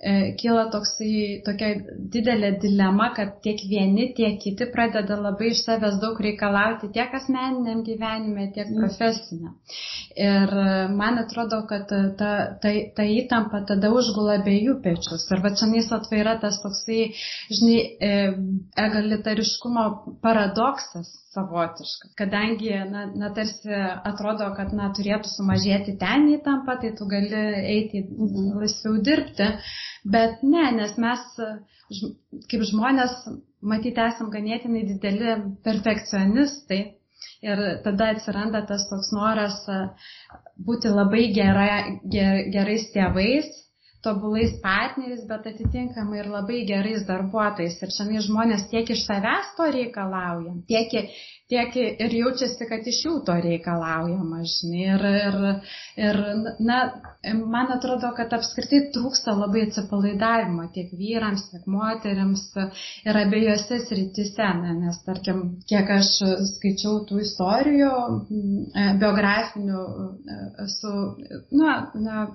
E, 0.00 0.12
kyla 0.40 0.62
toksai, 0.72 1.42
tokia 1.44 1.74
didelė 2.12 2.54
dilema, 2.62 3.10
kad 3.16 3.34
tiek 3.44 3.60
vieni, 3.68 4.06
tiek 4.16 4.38
kiti 4.40 4.64
pradeda 4.72 5.18
labai 5.20 5.50
iš 5.52 5.60
savęs 5.66 5.98
daug 6.00 6.22
reikalauti 6.24 6.88
tiek 6.94 7.12
asmeniniam 7.18 7.82
gyvenime, 7.84 8.46
tiek 8.54 8.70
mm. 8.70 8.78
profesiniam. 8.80 9.58
Ir 10.16 10.56
e, 10.62 10.64
man 11.02 11.20
atrodo, 11.20 11.60
kad 11.68 11.84
ta, 12.22 12.38
ta, 12.62 12.72
ta 12.96 13.08
įtampa 13.18 13.60
tada 13.68 13.92
užgula 13.92 14.38
abiejų 14.40 14.78
pečius. 14.86 15.28
Ir 15.28 15.44
va 15.44 15.52
čia 15.60 15.68
nais 15.68 15.92
atvaira 15.92 16.38
tas 16.40 16.62
toksai, 16.64 17.10
žinai, 17.52 17.80
e, 18.00 18.14
egalitariškumo 18.88 19.84
paradoksas 20.24 21.12
savotiškas. 21.34 22.16
Kadangi, 22.18 22.72
na, 22.88 23.04
na 23.20 23.30
tarsi 23.36 23.68
atrodo, 24.08 24.48
kad, 24.56 24.72
na, 24.74 24.88
turėtų 24.96 25.28
sumažėti 25.30 25.98
ten 26.00 26.29
įtampa, 26.36 26.78
tai 26.82 26.94
tu 26.98 27.08
gali 27.10 27.44
eiti 27.74 28.04
mhm. 28.06 28.54
laisviau 28.62 29.00
dirbti. 29.04 29.50
Bet 30.10 30.42
ne, 30.46 30.64
nes 30.78 30.96
mes 31.00 31.26
kaip 32.50 32.64
žmonės, 32.70 33.14
matyti, 33.72 34.00
esam 34.04 34.30
ganėtinai 34.32 34.84
dideli 34.88 35.36
perfekcionistai. 35.66 36.80
Ir 37.44 37.60
tada 37.84 38.10
atsiranda 38.14 38.60
tas 38.68 38.86
toks 38.88 39.10
noras 39.16 39.56
būti 40.68 40.92
labai 40.92 41.26
gera, 41.36 41.66
ger, 42.12 42.42
gerais 42.52 42.86
tėvais, 42.94 43.48
tobulais 44.04 44.52
partneriais, 44.62 45.26
bet 45.28 45.48
atitinkamai 45.48 46.20
ir 46.20 46.30
labai 46.32 46.62
gerais 46.68 47.04
darbuotojais. 47.08 47.78
Ir 47.80 47.94
šiandien 47.96 48.24
žmonės 48.28 48.66
tiek 48.72 48.92
iš 48.92 49.04
savęs 49.08 49.54
to 49.56 49.68
reikalauja, 49.72 50.54
tiek, 50.68 51.12
tiek 51.50 51.76
ir 51.80 52.14
jaučiasi, 52.14 52.66
kad 52.70 52.86
iš 52.86 53.00
jų 53.06 53.14
to 53.26 53.34
reikalaujama, 53.44 54.42
žinai. 54.52 54.82
Ir, 54.90 55.04
ir, 55.20 55.38
ir, 56.08 56.18
na, 56.62 56.78
man 57.54 57.72
atrodo, 57.74 58.12
kad 58.16 58.32
apskritai 58.36 58.82
trūksta 58.94 59.34
labai 59.38 59.66
atsipalaidavimo 59.66 60.68
tiek 60.74 60.92
vyrams, 61.00 61.48
tiek 61.50 61.66
moteriams 61.70 62.44
ir 62.60 63.20
abiejose 63.24 63.80
srityse, 63.86 64.50
ne, 64.62 64.76
nes, 64.84 65.00
tarkim, 65.06 65.42
kiek 65.70 65.90
aš 65.98 66.12
skaičiau 66.54 67.02
tų 67.10 67.22
istorijų 67.26 67.92
e, 68.00 68.86
biografinių 69.02 69.84
e, 69.84 70.68
su, 70.78 70.94
na, 71.60 71.76
na, 72.06 72.26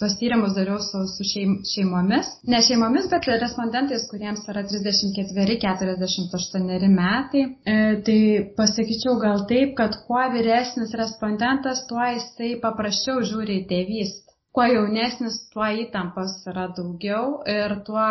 tos 0.00 0.12
tyrimus 0.20 0.52
dariau 0.56 0.78
su, 0.84 0.98
su 1.14 1.22
šeim, 1.32 1.50
šeimomis, 1.72 2.26
ne 2.52 2.58
šeimomis, 2.64 3.04
bet 3.12 3.22
respondentais, 3.42 4.02
kuriems 4.12 4.42
yra 4.52 4.62
34-48 4.70 6.88
metai. 6.94 7.42
E, 7.74 7.76
tai 8.06 8.20
pasakyčiau 8.56 9.14
gal 9.26 9.38
taip, 9.52 9.68
kad 9.82 9.92
kuo 10.06 10.22
vyresnis 10.34 10.90
respondentas, 11.02 11.78
tuo 11.90 12.04
jisai 12.14 12.50
paprasčiau 12.64 13.16
žiūri 13.32 13.54
į 13.60 13.62
tėvystę. 13.74 14.29
Kuo 14.56 14.66
jaunesnis, 14.66 15.36
tuo 15.54 15.66
įtampos 15.84 16.34
yra 16.50 16.66
daugiau 16.76 17.38
ir 17.54 17.76
tuo 17.86 18.06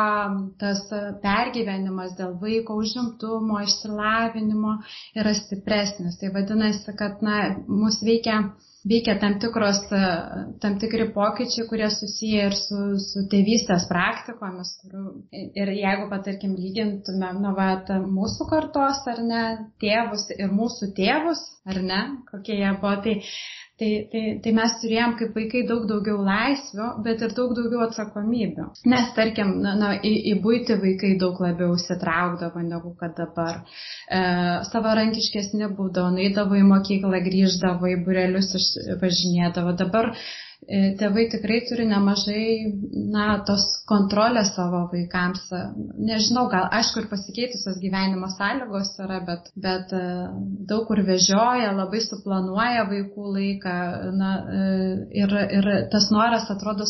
tas 0.62 0.86
pergyvenimas 1.26 2.16
dėl 2.20 2.38
vaiko 2.44 2.80
užimtumo, 2.84 3.60
išsilavinimo 3.68 4.78
yra 5.20 5.36
stipresnis. 5.42 6.18
Tai 6.22 6.32
vadinasi, 6.38 6.96
kad 7.04 7.24
na, 7.26 7.42
mus 7.68 8.00
veikia 8.06 8.42
veikia 8.88 9.18
tam, 9.20 9.36
tikros, 9.44 9.82
tam 10.62 10.78
tikri 10.80 11.10
pokyčiai, 11.14 11.68
kurie 11.68 11.90
susiję 11.92 12.46
ir 12.48 12.56
su, 12.56 12.80
su 13.04 13.26
tėvystės 13.32 13.88
praktikomis. 13.92 14.72
Kurių, 14.84 15.04
ir 15.60 15.72
jeigu, 15.76 16.08
patarkim, 16.12 16.56
lygintumėm, 16.60 17.42
nu, 17.44 17.54
va, 17.58 17.72
mūsų 18.08 18.48
kartos 18.52 19.04
ar 19.12 19.22
ne, 19.26 19.44
tėvus 19.84 20.30
ir 20.38 20.54
mūsų 20.56 20.94
tėvus, 20.98 21.44
ar 21.70 21.82
ne, 21.84 22.02
kokie 22.32 22.62
jie 22.62 22.72
buvo, 22.80 22.96
tai 23.04 23.18
Tai, 23.80 23.90
tai, 24.12 24.22
tai 24.44 24.52
mes 24.52 24.74
turėjom 24.82 25.14
kaip 25.20 25.38
vaikai 25.40 25.62
daug 25.68 25.86
daugiau 25.88 26.18
laisvių, 26.28 26.88
bet 27.06 27.22
ir 27.24 27.36
daug 27.38 27.54
daugiau 27.56 27.86
atsakomybių. 27.86 28.66
Nes, 28.92 29.14
tarkim, 29.16 29.54
na, 29.64 29.72
na, 29.80 29.92
į, 30.04 30.12
į 30.32 30.34
būti 30.44 30.76
vaikai 30.82 31.14
daug 31.22 31.40
labiau 31.40 31.78
įsitraukdavo 31.78 32.64
negu 32.66 32.92
kad 33.00 33.16
dabar. 33.22 33.62
E, 34.12 34.20
savarankiškesni 34.72 35.72
būdavo, 35.78 36.12
naidavo 36.18 36.60
į 36.60 36.66
mokyklą, 36.74 37.24
grįždavo 37.30 37.94
į 37.94 37.98
burelius, 38.04 38.52
važinėdavo. 39.00 39.78
Dabar 39.80 40.12
tėvai 40.68 41.24
tikrai 41.32 41.60
turi 41.70 41.86
nemažai, 41.90 42.44
na, 43.14 43.28
tos 43.48 43.64
kontrolės 43.90 44.52
savo 44.56 44.84
vaikams. 44.92 45.48
Nežinau, 46.10 46.46
gal 46.52 46.68
aišku 46.80 47.04
ir 47.04 47.08
pasikeitusios 47.12 47.80
gyvenimo 47.82 48.30
sąlygos 48.36 48.92
yra, 49.06 49.22
bet, 49.26 49.50
bet 49.56 49.94
e, 49.96 50.04
daug 50.70 50.86
kur 50.90 51.02
vežioja, 51.08 51.72
labai 51.78 52.04
suplanuoja 52.06 52.86
vaikų 52.92 53.34
laiką 53.38 53.78
na, 54.20 54.34
e, 54.60 54.68
ir, 55.24 55.38
ir 55.60 55.72
tas 55.96 56.12
noras 56.14 56.52
atrodo 56.54 56.88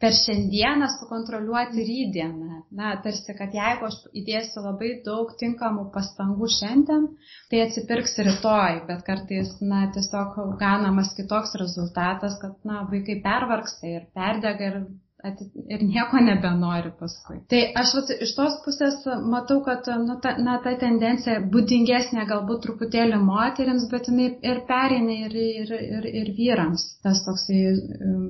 per 0.00 0.14
šiandieną 0.16 0.88
sukontroliuoti 0.94 1.84
rydieną. 1.88 2.60
Na, 2.80 2.94
tarsi, 3.04 3.34
kad 3.38 3.54
jeigu 3.56 3.88
aš 3.88 3.98
įdėsiu 4.20 4.62
labai 4.64 4.90
daug 5.06 5.34
tinkamų 5.42 5.88
pastangų 5.96 6.48
šiandien, 6.56 7.08
tai 7.50 7.64
atsipirks 7.66 8.16
rytoj, 8.28 8.80
bet 8.88 9.04
kartais, 9.08 9.52
na, 9.72 9.84
tiesiog 9.96 10.38
gaunamas 10.62 11.12
kitoks 11.18 11.56
rezultatas, 11.60 12.38
kad, 12.42 12.56
na, 12.64 12.84
vaikai 12.92 13.20
pervargsta 13.26 13.90
ir 13.90 14.08
perdega 14.16 14.72
ir 14.72 14.82
ir 15.68 15.82
nieko 15.84 16.20
nebenori 16.24 16.92
paskui. 17.00 17.40
Tai 17.52 17.58
aš 17.80 17.90
vat, 17.96 18.12
iš 18.26 18.30
tos 18.38 18.54
pusės 18.64 19.02
matau, 19.32 19.58
kad 19.66 19.88
nu, 20.04 20.16
ta, 20.24 20.32
na, 20.40 20.56
ta 20.64 20.72
tendencija 20.80 21.42
būdingesnė 21.54 22.24
galbūt 22.30 22.64
truputėlį 22.66 23.18
moteriams, 23.24 23.84
bet 23.92 24.08
jinai 24.08 24.30
ir 24.52 24.62
perina 24.70 25.18
ir, 25.26 25.36
ir, 25.42 25.74
ir, 25.98 26.08
ir 26.22 26.32
vyrams. 26.38 26.86
Tas 27.04 27.20
toksai 27.26 27.60
um, 27.74 28.24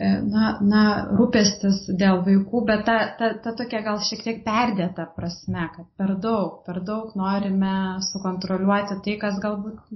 na, 0.00 0.46
na, 0.58 0.82
rūpestis 1.14 1.84
dėl 1.94 2.22
vaikų, 2.26 2.62
bet 2.66 2.82
ta, 2.88 2.96
ta, 3.18 3.30
ta 3.44 3.52
tokia 3.54 3.82
gal 3.86 4.00
šiek 4.02 4.24
tiek 4.26 4.40
perdėta 4.46 5.06
prasme, 5.14 5.68
kad 5.76 5.86
per 6.00 6.16
daug, 6.22 6.64
per 6.66 6.80
daug 6.82 7.12
norime 7.18 8.00
sukontroliuoti 8.08 8.98
tai, 9.04 9.14
kas 9.22 9.38
galbūt 9.42 9.92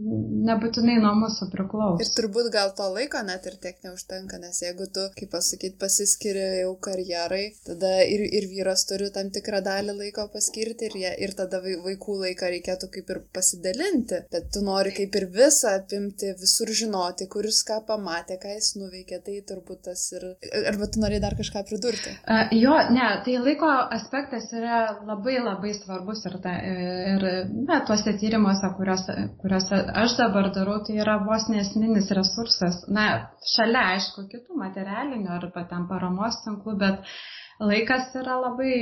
nebūtinai 0.48 0.98
nuo 1.02 1.14
mūsų 1.24 1.48
priklauso. 1.50 1.98
Ir 2.04 2.12
turbūt 2.14 2.50
gal 2.54 2.70
to 2.78 2.86
laiko 2.94 3.24
net 3.26 3.48
ir 3.50 3.56
tiek 3.58 3.80
neužtenka, 3.86 4.38
nes 4.42 4.62
jeigu 4.62 4.86
tu, 4.94 5.08
kaip 5.18 5.32
pasakyti, 5.34 5.74
pasiskiri 5.82 6.46
jau 6.60 6.76
karjerai, 6.84 7.42
tada 7.66 7.90
ir, 8.06 8.22
ir 8.22 8.46
vyras 8.52 8.86
turi 8.86 9.10
tam 9.14 9.32
tikrą 9.34 9.64
dalį 9.66 9.98
laiko 10.04 10.28
paskirti 10.30 10.92
ir, 10.92 10.98
jie, 11.02 11.12
ir 11.26 11.34
tada 11.38 11.58
vaikų 11.64 12.20
laiką 12.22 12.52
reikėtų 12.54 12.92
kaip 12.94 13.12
ir 13.16 13.22
pasidalinti, 13.34 14.22
bet 14.30 14.50
tu 14.54 14.62
nori 14.62 14.94
kaip 14.94 15.18
ir 15.18 15.26
visą 15.34 15.74
apimti, 15.80 16.36
visur 16.38 16.70
žinoti, 16.70 17.26
kuris 17.34 17.64
ką 17.66 17.82
pamatė, 17.90 18.38
ką 18.38 18.54
jis 18.54 18.76
nuveikė, 18.78 19.22
tai 19.26 19.40
turbūt 19.48 19.87
tas 19.88 20.04
ir... 20.14 20.26
Arba 20.70 20.88
tu 20.92 21.02
norėjai 21.02 21.24
dar 21.24 21.36
kažką 21.38 21.64
pridurti? 21.68 22.12
Uh, 22.22 22.52
jo, 22.54 22.76
ne, 22.94 23.08
tai 23.26 23.38
laiko 23.42 23.70
aspektas 23.96 24.50
yra 24.54 24.80
labai 25.08 25.38
labai 25.40 25.72
svarbus 25.76 26.24
ir, 26.28 26.38
ta, 26.44 26.54
ir 26.60 27.26
na, 27.56 27.80
tuose 27.88 28.14
tyrimuose, 28.20 28.72
kuriuose, 28.78 29.16
kuriuose 29.42 29.80
aš 30.04 30.18
dabar 30.20 30.52
darau, 30.54 30.78
tai 30.86 31.00
yra 31.02 31.18
vos 31.24 31.48
nesminis 31.52 32.12
resursas. 32.18 32.84
Na, 32.92 33.08
šalia, 33.54 33.88
aišku, 33.96 34.28
kitų 34.32 34.60
materialinių 34.60 35.34
arba 35.38 35.64
ten 35.70 35.88
paramos 35.90 36.42
tinklų, 36.44 36.76
bet 36.84 37.18
laikas 37.60 38.14
yra 38.18 38.38
labai 38.44 38.76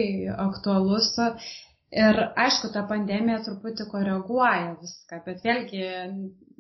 aktualus. 0.49 1.15
Ir 1.97 2.19
aišku, 2.35 2.73
ta 2.75 2.83
pandemija 2.91 3.39
truputį 3.47 3.87
koreguoja 3.93 4.73
viską, 4.81 5.21
bet 5.25 5.45
vėlgi 5.47 5.85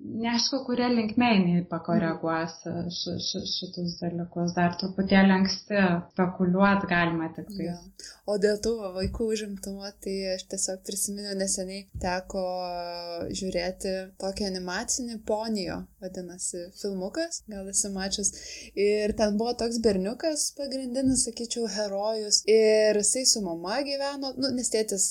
neaišku, 0.07 0.63
kuria 0.67 0.89
linkme 0.93 1.29
jinai 1.33 1.63
pakoreguos 1.71 2.59
š, 2.65 3.17
š, 3.21 3.43
šitus 3.53 3.97
dalykus. 4.01 4.55
Dar 4.57 4.77
truputėlį 4.81 5.35
anksti 5.39 5.83
spekuliuot 6.13 6.87
galima 6.91 7.31
tik 7.37 7.51
tai. 7.53 7.69
Ja. 7.71 7.77
O 8.27 8.37
dėl 8.43 8.59
tų 8.63 8.73
vaikų 8.97 9.29
užimtumo, 9.35 9.87
tai 10.03 10.15
aš 10.33 10.47
tiesiog 10.51 10.81
prisiminiau 10.87 11.37
neseniai 11.39 11.85
teko 12.03 12.43
žiūrėti 13.39 13.93
tokį 14.19 14.49
animacinį 14.49 15.21
ponijo, 15.29 15.77
vadinasi, 16.03 16.65
filmukas, 16.81 17.45
gal 17.51 17.69
esi 17.71 17.91
mačias. 17.95 18.33
Ir 18.75 19.15
ten 19.19 19.39
buvo 19.39 19.55
toks 19.61 19.79
berniukas, 19.85 20.49
pagrindinis, 20.59 21.23
sakyčiau, 21.29 21.69
herojus. 21.71 22.43
Ir 22.51 22.99
jisai 22.99 23.23
su 23.31 23.45
mama 23.47 23.79
gyveno, 23.87 24.33
nu, 24.41 24.51
nes 24.59 24.73
tėtis, 24.75 25.07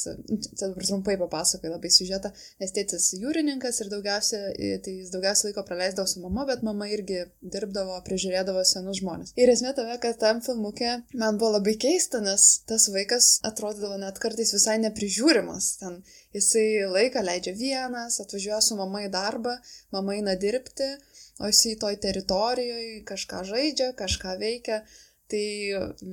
dabar 0.59 0.83
trumpai 0.83 1.15
papasakoju 1.23 1.71
labai 1.77 1.93
siužetą, 1.95 2.33
nes 2.59 2.75
tėtis 2.75 3.13
jūrininkas 3.21 3.79
ir 3.79 3.93
daugiausia 3.95 4.43
tai 4.85 4.93
jis 4.99 5.11
daugiausiai 5.13 5.49
laiko 5.49 5.63
praleisdavo 5.67 6.07
su 6.09 6.21
mama, 6.23 6.45
bet 6.49 6.63
mama 6.65 6.87
irgi 6.91 7.23
dirbdavo, 7.55 7.97
prižiūrėdavo 8.07 8.63
senus 8.69 9.01
žmonės. 9.01 9.33
Ir 9.41 9.51
esmė 9.53 9.73
tave, 9.77 9.97
kad 10.03 10.19
tam 10.21 10.41
filmukė 10.45 10.91
man 11.17 11.39
buvo 11.41 11.55
labai 11.57 11.75
keista, 11.81 12.21
nes 12.23 12.45
tas 12.69 12.87
vaikas 12.93 13.31
atrodydavo 13.49 13.97
net 14.01 14.21
kartais 14.23 14.53
visai 14.55 14.77
neprižiūrimas. 14.83 15.71
Ten 15.81 15.99
jisai 16.35 16.85
laiką 16.91 17.25
leidžia 17.25 17.55
vienas, 17.57 18.19
atvažiuoja 18.23 18.61
su 18.63 18.77
mama 18.79 19.05
į 19.07 19.11
darbą, 19.13 19.57
mama 19.95 20.15
eina 20.17 20.37
dirbti, 20.39 20.93
o 21.41 21.49
jisai 21.51 21.75
toj 21.81 21.97
teritorijoje 22.03 23.01
kažką 23.09 23.43
žaidžia, 23.49 23.91
kažką 23.99 24.37
veikia. 24.39 24.83
Tai 25.31 25.45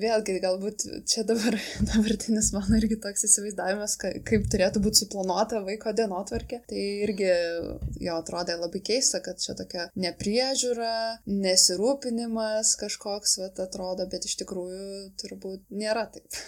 vėlgi 0.02 0.38
galbūt 0.40 0.84
čia 1.10 1.24
dabar 1.28 1.56
dabartinis 1.90 2.48
mano 2.54 2.78
irgi 2.78 2.96
toks 3.02 3.26
įsivaizdavimas, 3.28 3.98
kaip 4.00 4.46
turėtų 4.52 4.80
būti 4.84 5.02
suplanuota 5.02 5.60
vaiko 5.66 5.92
dienotvarkė. 5.98 6.62
Tai 6.70 6.86
irgi 7.06 7.28
jo 8.06 8.16
atrodė 8.16 8.56
labai 8.60 8.80
keista, 8.88 9.20
kad 9.24 9.42
čia 9.42 9.56
tokia 9.58 9.86
nepriežiūra, 10.00 10.94
nesirūpinimas 11.28 12.72
kažkoks, 12.80 13.36
vat, 13.42 13.60
atrodo, 13.66 14.08
bet 14.12 14.24
iš 14.28 14.38
tikrųjų 14.42 15.12
turbūt 15.20 15.66
nėra 15.82 16.06
taip. 16.14 16.40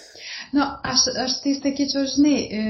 Na, 0.55 0.59
nu, 0.59 0.69
aš, 0.93 1.09
aš 1.21 1.41
tai 1.45 1.57
sakyčiau, 1.61 2.09
žinai, 2.17 2.37
e, 2.49 2.63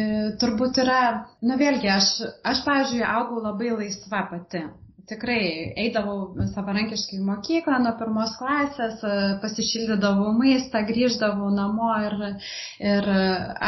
turbūt 0.42 0.82
yra, 0.82 1.02
na 1.46 1.58
vėlgi, 1.60 1.90
aš, 1.94 2.14
aš 2.42 2.66
pavyzdžiui, 2.66 3.04
augau 3.14 3.44
labai 3.44 3.76
laisva 3.76 4.26
pati 4.32 4.66
tikrai 5.10 5.40
eidavau 5.84 6.46
savarankiškai 6.54 7.18
į 7.18 7.24
mokyklą 7.26 7.80
nuo 7.84 7.92
pirmos 8.00 8.34
klasės, 8.40 9.02
pasišildydavau 9.42 10.32
maistą, 10.38 10.82
grįždavau 10.88 11.50
namo 11.54 11.90
ir, 12.06 12.16
ir 12.92 13.10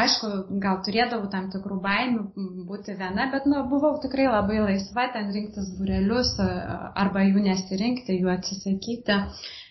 aišku, 0.05 0.33
gal 0.65 0.81
turėdavau 0.87 1.31
tam 1.33 1.51
tikrų 1.53 1.81
baimių 1.85 2.65
būti 2.71 2.97
viena, 3.01 3.29
bet 3.35 3.49
nu, 3.51 3.63
buvau 3.71 3.95
tikrai 4.03 4.31
labai 4.31 4.63
laisva 4.65 5.09
ten 5.17 5.31
rinktis 5.35 5.71
burelius 5.79 6.35
arba 6.41 7.27
jų 7.29 7.45
nesirinkti, 7.51 8.21
jų 8.23 8.33
atsisakyti. 8.39 9.21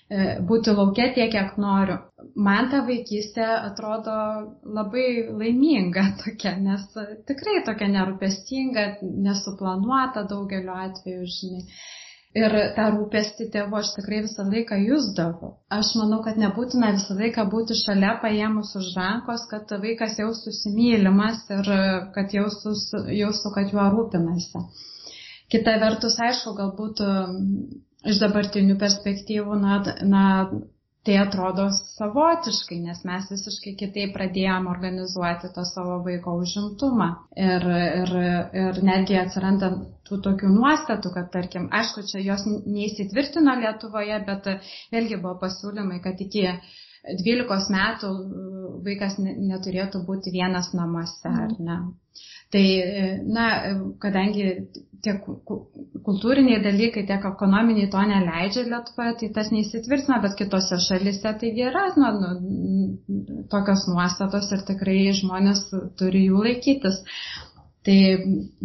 E, 0.05 0.25
būti 0.49 0.73
laukia 0.77 1.07
tiek, 1.15 1.31
kiek 1.33 1.55
noriu. 1.57 1.97
Man 2.47 2.67
ta 2.69 2.83
vaikystė 2.85 3.45
atrodo 3.55 4.15
labai 4.77 5.05
laiminga 5.39 6.03
tokia, 6.21 6.53
nes 6.61 6.85
tikrai 7.29 7.63
tokia 7.65 7.89
nerūpestinga, 7.93 8.83
nesuplanuota 9.27 10.27
daugeliu 10.29 10.75
atveju, 10.87 11.29
žinai. 11.37 11.63
Ir 12.35 12.53
tą 12.75 12.89
rūpestį 12.91 13.45
tėvo 13.53 13.79
aš 13.79 13.93
tikrai 13.95 14.17
visą 14.25 14.43
laiką 14.49 14.77
jūsdavau. 14.81 15.53
Aš 15.71 15.93
manau, 15.95 16.19
kad 16.25 16.35
nebūtina 16.37 16.89
visą 16.97 17.15
laiką 17.15 17.45
būti 17.53 17.77
šalia 17.79 18.17
paėmus 18.21 18.73
už 18.75 18.89
rankos, 18.97 19.45
kad 19.53 19.71
vaikas 19.85 20.19
jaustųsi 20.19 20.73
mylimas 20.75 21.39
ir 21.55 21.71
kad 22.17 22.35
jaustų, 22.35 23.53
kad 23.55 23.71
juo 23.71 23.87
rūpinasi. 23.95 24.65
Kita 25.55 25.77
vertus, 25.79 26.19
aišku, 26.27 26.57
galbūt 26.59 27.01
iš 28.11 28.21
dabartinių 28.21 28.77
perspektyvų, 28.81 29.57
na, 29.61 29.81
na, 30.05 30.23
tai 31.05 31.17
atrodo 31.21 31.67
savotiškai, 31.75 32.79
nes 32.81 33.03
mes 33.05 33.27
visiškai 33.29 33.75
kitaip 33.81 34.13
pradėjom 34.15 34.65
organizuoti 34.71 35.51
to 35.53 35.65
savo 35.69 35.99
vaiko 36.07 36.33
užimtumą. 36.41 37.09
Ir, 37.47 37.67
ir, 37.99 38.15
ir 38.63 38.79
netgi 38.89 39.19
atsiranda 39.21 39.69
tų 40.09 40.19
tokių 40.29 40.49
nuostatų, 40.55 41.11
kad, 41.17 41.29
tarkim, 41.35 41.67
aišku, 41.81 42.07
čia 42.09 42.23
jos 42.25 42.47
neįsitvirtino 42.49 43.53
Lietuvoje, 43.61 44.17
bet 44.31 44.49
vėlgi 44.95 45.21
buvo 45.21 45.37
pasiūlymai, 45.45 46.01
kad 46.05 46.25
iki 46.25 46.47
12 47.05 47.71
metų 47.75 48.11
vaikas 48.85 49.19
neturėtų 49.21 50.01
būti 50.07 50.33
vienas 50.33 50.71
namuose, 50.77 51.29
ar 51.29 51.53
ne. 51.59 51.77
Tai, 52.53 52.65
na, 53.35 53.45
kadangi 53.99 54.45
tiek 55.05 55.25
kultūriniai 56.05 56.61
dalykai, 56.63 57.03
tiek 57.09 57.25
ekonominiai 57.29 57.89
to 57.93 58.01
neleidžia 58.09 58.65
Lietuvoje, 58.69 59.15
tai 59.21 59.29
tas 59.37 59.51
neįsitvirtina, 59.53 60.21
bet 60.23 60.37
kitose 60.39 60.79
šalise 60.85 61.33
tai 61.41 61.51
yra 61.67 61.87
nu, 61.97 62.11
nu, 62.21 63.41
tokios 63.51 63.85
nuostatos 63.91 64.51
ir 64.55 64.63
tikrai 64.69 64.99
žmonės 65.19 65.65
turi 65.99 66.27
jų 66.29 66.45
laikytis. 66.47 67.01
Tai 67.85 67.97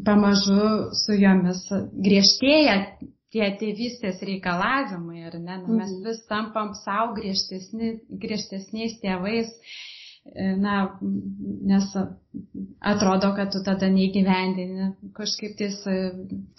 pamažu 0.05 0.69
su 0.97 1.17
jomis 1.21 1.67
griežtėja 2.07 2.77
tie 3.35 3.47
tėvystės 3.61 4.23
reikalavimai, 4.27 5.25
ar 5.29 5.39
ne? 5.39 5.47
Na, 5.47 5.57
mes 5.69 5.93
mhm. 5.93 6.03
vis 6.09 6.21
tampam 6.31 6.75
savo 6.83 7.15
griežtesni, 7.19 7.95
griežtesniais 8.25 8.99
tėvais, 9.03 9.53
e, 10.27 10.51
na, 10.61 10.77
nes 11.71 11.89
atrodo, 12.93 13.33
kad 13.39 13.55
tu 13.55 13.63
tada 13.67 13.89
neįgyvendini 13.95 14.91
kažkaip 15.17 15.57
ties 15.61 15.81
e, 15.87 15.99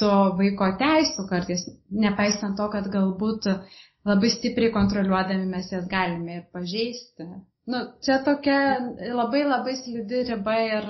to 0.01 0.12
vaiko 0.39 0.71
teisų 0.81 1.27
kartais, 1.29 1.67
nepaisant 2.07 2.60
to, 2.60 2.67
kad 2.73 2.89
galbūt 2.93 3.51
labai 4.07 4.34
stipriai 4.34 4.73
kontroliuodami 4.73 5.47
mes 5.51 5.71
jas 5.73 5.88
galime 5.91 6.39
ir 6.39 6.45
pažeisti. 6.55 7.27
Nu, 7.69 7.78
čia 8.02 8.15
tokia 8.26 8.58
labai 9.13 9.43
labai 9.45 9.76
slidi 9.78 10.24
riba 10.26 10.54
ir 10.65 10.88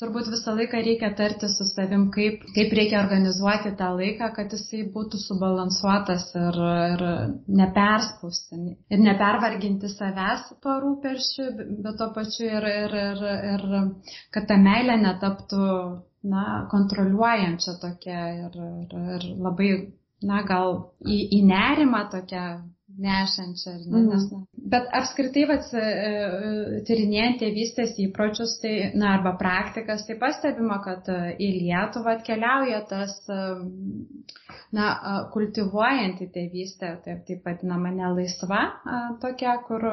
turbūt 0.00 0.30
visą 0.32 0.54
laiką 0.56 0.78
reikia 0.86 1.10
tarti 1.18 1.50
su 1.52 1.66
savim, 1.68 2.06
kaip, 2.14 2.46
kaip 2.56 2.72
reikia 2.78 3.02
organizuoti 3.02 3.74
tą 3.80 3.90
laiką, 3.98 4.30
kad 4.38 4.54
jisai 4.56 4.80
būtų 4.94 5.20
subalansuotas 5.20 6.24
ir, 6.40 6.58
ir 6.94 7.04
neperspausti 7.60 8.62
ir 8.96 9.02
nepervarginti 9.04 9.92
savęs 9.92 10.46
to 10.64 10.78
rūperšių, 10.86 11.50
bet 11.84 12.00
to 12.00 12.08
pačiu 12.16 12.48
ir, 12.48 12.68
ir, 12.72 12.96
ir, 13.02 13.22
ir 13.52 13.66
kad 14.32 14.48
ta 14.48 14.56
meilė 14.68 14.96
netaptų 15.02 15.66
na, 16.32 16.46
kontroliuojančia 16.72 17.76
tokia 17.84 18.22
ir, 18.46 18.56
ir, 18.86 18.96
ir 19.18 19.28
labai, 19.48 19.70
na, 20.24 20.40
gal 20.48 20.78
į, 21.04 21.20
į 21.40 21.42
nerimą 21.52 22.06
tokia 22.16 22.46
nešančią. 23.04 23.76
Ne, 23.92 24.02
nes, 24.08 24.30
na, 24.32 24.40
bet 24.72 24.88
apskritai, 24.98 25.44
vat, 25.50 25.66
e, 25.74 25.82
e, 25.82 26.80
tyrinėjant 26.88 27.38
tėvystės 27.42 27.94
įpročius, 28.06 28.56
tai, 28.62 28.74
na, 28.98 29.14
arba 29.18 29.34
praktikas, 29.40 30.06
tai 30.08 30.16
pastebima, 30.22 30.80
kad 30.84 31.08
e, 31.12 31.18
į 31.46 31.50
Lietuvą 31.60 32.16
atkeliauja 32.18 32.82
tas, 32.90 33.16
na, 34.74 34.90
kultivuojanti 35.32 36.28
tėvystė, 36.34 36.92
taip, 37.04 37.24
taip 37.28 37.46
vadinama 37.46 37.92
nelaisva, 37.94 38.60
tokia, 39.22 39.56
kur, 39.68 39.86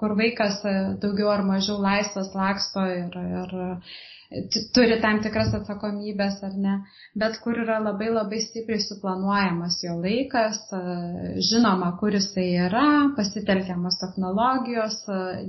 kur 0.00 0.14
vaikas 0.18 0.60
daugiau 1.02 1.32
ar 1.34 1.44
mažiau 1.46 1.78
laisvas 1.82 2.32
laksto 2.34 2.86
ir, 2.90 3.18
ir 3.42 3.58
turi 4.76 4.98
tam 5.00 5.22
tikras 5.24 5.54
atsakomybės 5.56 6.42
ar 6.44 6.56
ne, 6.60 6.74
bet 7.22 7.38
kur 7.44 7.56
yra 7.62 7.78
labai 7.80 8.10
labai 8.12 8.42
stipriai 8.44 8.82
suplanuojamas 8.84 9.78
jo 9.86 9.96
laikas, 10.02 10.60
žinoma, 11.50 11.94
kur 12.00 12.16
jisai 12.18 12.48
yra, 12.66 12.86
pasitelkiamas 13.16 13.96
technologijos, 14.02 15.00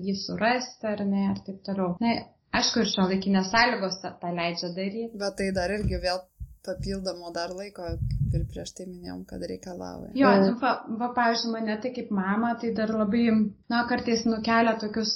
jį 0.06 0.15
surasti 0.24 0.94
ar 0.94 1.04
ne 1.12 1.26
ir 1.28 1.44
taip 1.48 1.60
toliau. 1.68 1.96
Na, 2.04 2.15
aišku, 2.56 2.86
ir 2.86 2.94
šio 2.94 3.10
laikinės 3.12 3.52
sąlygos 3.52 4.00
tą, 4.06 4.34
leidžia 4.42 4.72
daryti. 4.76 5.15
Bet 5.20 5.39
tai 5.42 5.52
dar 5.60 5.76
irgi 5.76 6.00
vėl 6.06 6.24
papildomo 6.65 7.32
dar 7.36 7.54
laiko, 7.56 7.86
ir 8.34 8.43
prieš 8.52 8.74
tai 8.78 8.88
minėjom, 8.89 9.24
kad 9.30 9.45
reikalauja. 9.52 10.12
Jo, 10.17 10.34
nu, 10.43 10.52
va, 10.62 10.74
va, 11.02 11.12
pavyzdžiui, 11.15 11.54
mane 11.56 11.80
tai 11.84 11.93
kaip 11.95 12.12
mama, 12.15 12.54
tai 12.62 12.74
dar 12.78 12.93
labai, 12.95 13.26
na, 13.72 13.86
kartais 13.89 14.26
nukelia 14.30 14.76
tokius 14.82 15.15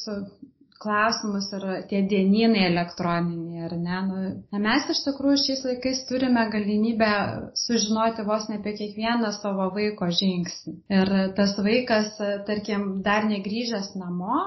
klausimus 0.83 1.47
ir 1.55 1.65
tie 1.89 2.01
dienynai 2.11 2.65
elektroniniai, 2.67 3.67
ar 3.67 3.75
ne? 3.79 3.99
Nu, 4.07 4.23
na, 4.51 4.61
mes 4.65 4.89
iš 4.91 5.03
tikrųjų 5.05 5.39
šiais 5.45 5.61
laikais 5.67 6.01
turime 6.09 6.43
galimybę 6.53 7.11
sužinoti 7.61 8.25
vos 8.27 8.49
ne 8.49 8.59
apie 8.59 8.75
kiekvieną 8.81 9.31
savo 9.37 9.69
vaiko 9.77 10.09
žingsnį. 10.19 10.75
Ir 10.97 11.13
tas 11.37 11.55
vaikas, 11.69 12.11
tarkim, 12.49 12.89
dar 13.05 13.29
negryžęs 13.29 13.93
namo, 13.99 14.41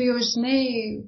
tu 0.00 0.06
jau 0.06 0.16
žinai, 0.24 0.60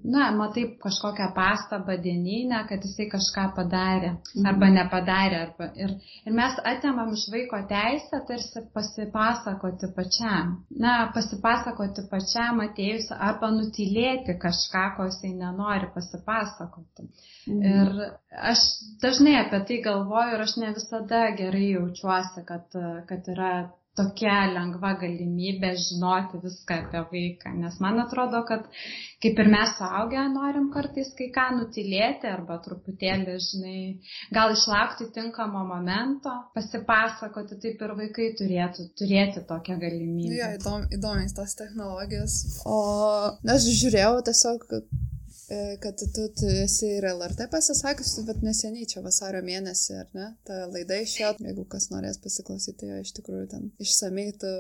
na, 0.05 0.27
matai 0.37 0.65
kažkokią 0.83 1.31
pastabą 1.37 1.97
dieninę, 2.05 2.59
kad 2.69 2.85
jisai 2.85 3.07
kažką 3.15 3.45
padarė 3.57 4.11
mhm. 4.13 4.49
arba 4.51 4.69
nepadarė. 4.75 5.39
Arba, 5.47 5.69
ir, 5.81 5.95
ir 6.27 6.37
mes 6.37 6.59
atemam 6.73 7.15
iš 7.17 7.25
vaiko 7.33 7.63
teisę 7.71 8.21
tarsi 8.29 8.65
pasipasakoti 8.77 9.91
pačiam. 9.97 10.53
Na, 10.85 10.95
pasipasakoti 11.17 12.05
pačiam 12.13 12.61
atėjus 12.67 13.09
arba 13.17 13.53
nutilėti 13.57 14.37
kažką, 14.45 14.87
ko 14.99 15.09
jisai 15.09 15.33
nenori 15.41 15.89
pasipasakoti. 15.97 17.09
Mhm. 17.49 17.63
Ir 17.73 18.43
aš 18.53 18.67
dažnai 19.03 19.39
apie 19.41 19.63
tai 19.69 19.81
galvoju 19.89 20.37
ir 20.37 20.45
aš 20.49 20.59
ne 20.61 20.75
visada 20.77 21.25
gerai 21.39 21.71
jaučiuosi, 21.79 22.45
kad, 22.49 22.83
kad 23.09 23.33
yra 23.33 23.55
tokia 23.99 24.37
lengva 24.53 24.95
galimybė 25.01 25.73
žinoti 25.77 26.41
viską 26.43 26.79
apie 26.87 27.03
vaiką. 27.11 27.53
Nes 27.61 27.77
man 27.85 28.01
atrodo, 28.01 28.41
kad 28.49 28.65
kaip 29.25 29.43
ir 29.45 29.51
mes 29.53 29.75
suaugę 29.77 30.23
norim 30.33 30.71
kartais 30.75 31.13
kai 31.19 31.29
ką 31.35 31.47
nutilėti 31.59 32.31
arba 32.31 32.57
truputėlį, 32.65 33.37
žinai, 33.49 33.77
gal 34.39 34.55
išlaukti 34.57 35.11
tinkamo 35.19 35.65
momento, 35.69 36.33
pasipasakoti, 36.57 37.61
taip 37.67 37.85
ir 37.87 37.97
vaikai 38.01 38.33
turėtų 38.41 38.89
turėti 38.99 39.45
tokią 39.53 39.79
galimybę. 39.85 40.35
Jo, 40.41 40.53
įdom, 40.57 40.89
įdomiais 40.99 41.37
tos 41.37 41.57
technologijos. 41.61 42.41
O 42.65 42.83
aš 43.57 43.69
žiūrėjau 43.83 44.15
tiesiog 44.31 44.69
kad 45.83 45.99
tu, 45.99 46.27
tu 46.39 46.49
esi 46.63 46.89
ir 46.99 47.07
LRT 47.11 47.49
pasisakiusi, 47.53 48.25
bet 48.29 48.43
neseniai 48.45 48.87
čia 48.89 49.03
vasario 49.05 49.43
mėnesį, 49.45 49.97
ar 50.01 50.09
ne? 50.17 50.29
Ta 50.49 50.63
laida 50.73 50.99
išėjo, 51.03 51.33
jeigu 51.43 51.65
kas 51.73 51.89
norės 51.93 52.21
pasiklausyti, 52.23 52.89
jo 52.91 53.01
iš 53.03 53.13
tikrųjų 53.19 53.49
ten 53.51 53.69
išsamei 53.83 54.31
tu 54.41 54.53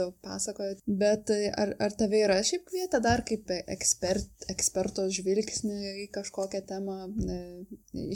daug 0.00 0.14
pasakoji. 0.24 0.78
Bet 0.86 1.32
e, 1.34 1.50
ar, 1.52 1.74
ar 1.84 1.96
tave 1.98 2.22
yra 2.26 2.38
šiaip 2.46 2.66
kvietę 2.70 3.00
dar 3.04 3.24
kaip 3.28 3.50
ekspert, 3.58 4.48
eksperto 4.52 5.08
žvilgsnį 5.12 5.94
į 6.04 6.08
kažkokią 6.14 6.62
temą 6.68 6.98
ne, 7.14 7.40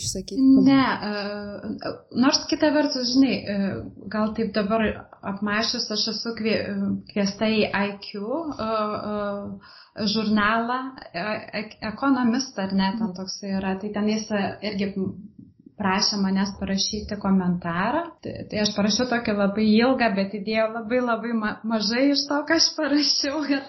išsakyti? 0.01 0.41
Ne, 0.67 0.83
uh, 1.11 2.03
nors 2.17 2.43
kita 2.51 2.73
vertus, 2.75 3.15
žinai, 3.17 3.37
uh, 3.43 3.79
gal 4.13 4.35
taip 4.39 4.55
dabar 4.57 4.87
apmašius 5.35 5.91
aš 5.95 6.09
esu 6.15 6.35
kvie, 6.39 6.59
kviesta 7.13 7.49
į 7.51 7.65
IQ. 7.69 8.13
Uh, 8.23 8.59
uh, 8.59 9.81
žurnalą, 9.97 10.79
ekonomist 11.93 12.59
ar 12.59 12.73
net 12.73 12.99
ten 12.99 13.13
toks 13.17 13.39
yra, 13.45 13.75
tai 13.81 13.91
tenais 13.97 14.29
irgi 14.71 14.89
prašė 15.83 16.19
manęs 16.23 16.55
parašyti 16.61 17.19
komentarą. 17.23 18.03
Tai, 18.25 18.35
tai 18.51 18.61
aš 18.63 18.73
parašiau 18.77 19.09
tokį 19.11 19.37
labai 19.39 19.67
ilgą, 19.69 20.11
bet 20.17 20.37
įdėjau 20.39 20.69
labai 20.77 21.01
labai 21.03 21.33
ma 21.39 21.53
mažai 21.67 22.05
iš 22.13 22.25
to, 22.31 22.39
ką 22.49 22.59
aš 22.61 22.69
parašiau 22.79 23.43
ir, 23.57 23.65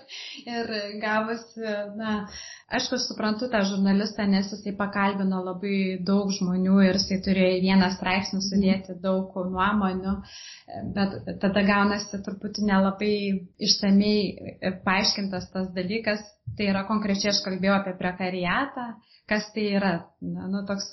ir 0.45 0.73
gavosi, 1.01 1.63
na, 1.97 2.17
aišku, 2.73 2.99
suprantu 3.01 3.49
tą 3.53 3.63
žurnalistą, 3.69 4.27
nes 4.29 4.51
jisai 4.53 4.75
pakalbino 4.77 5.41
labai 5.45 5.79
daug 6.05 6.31
žmonių 6.37 6.79
ir 6.87 6.99
jisai 6.99 7.19
turėjo 7.25 7.57
į 7.57 7.63
vieną 7.65 7.89
straipsnį 7.97 8.41
sudėti 8.45 8.97
daug 9.03 9.33
nuomonių, 9.55 10.15
bet 10.95 11.17
tada 11.41 11.65
gaunasi 11.67 12.21
truputį 12.25 12.69
nelabai 12.69 13.15
išsamei 13.69 14.71
paaiškintas 14.85 15.49
tas 15.55 15.73
dalykas. 15.75 16.23
Tai 16.57 16.69
yra 16.69 16.83
konkrečiai 16.89 17.33
aš 17.33 17.41
kalbėjau 17.45 17.79
apie 17.79 17.95
prekariatą 17.99 18.91
kas 19.29 19.45
tai 19.53 19.63
yra. 19.77 19.91
Na, 20.23 20.47
nu, 20.51 20.61
toks 20.67 20.89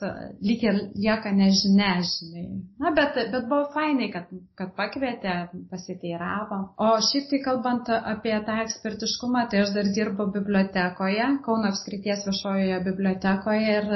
lyg 0.46 0.62
ir 0.66 0.76
lieka 0.94 1.32
nežinia, 1.34 1.90
žinai. 2.06 2.44
Na, 2.82 2.92
bet, 2.94 3.18
bet 3.32 3.48
buvo 3.50 3.66
fainai, 3.74 4.08
kad, 4.14 4.30
kad 4.58 4.72
pakvietė, 4.78 5.34
pasiteiravo. 5.72 6.60
O 6.86 6.92
šiaip 7.08 7.28
tai 7.32 7.40
kalbant 7.46 7.90
apie 7.98 8.36
tą 8.46 8.60
ekspertiškumą, 8.64 9.44
tai 9.50 9.64
aš 9.64 9.74
dar 9.76 9.90
dirbu 9.98 10.28
bibliotekoje, 10.38 11.28
Kauno 11.46 11.70
apskrities 11.70 12.24
viešojoje 12.28 12.80
bibliotekoje 12.86 13.76
ir 13.76 13.92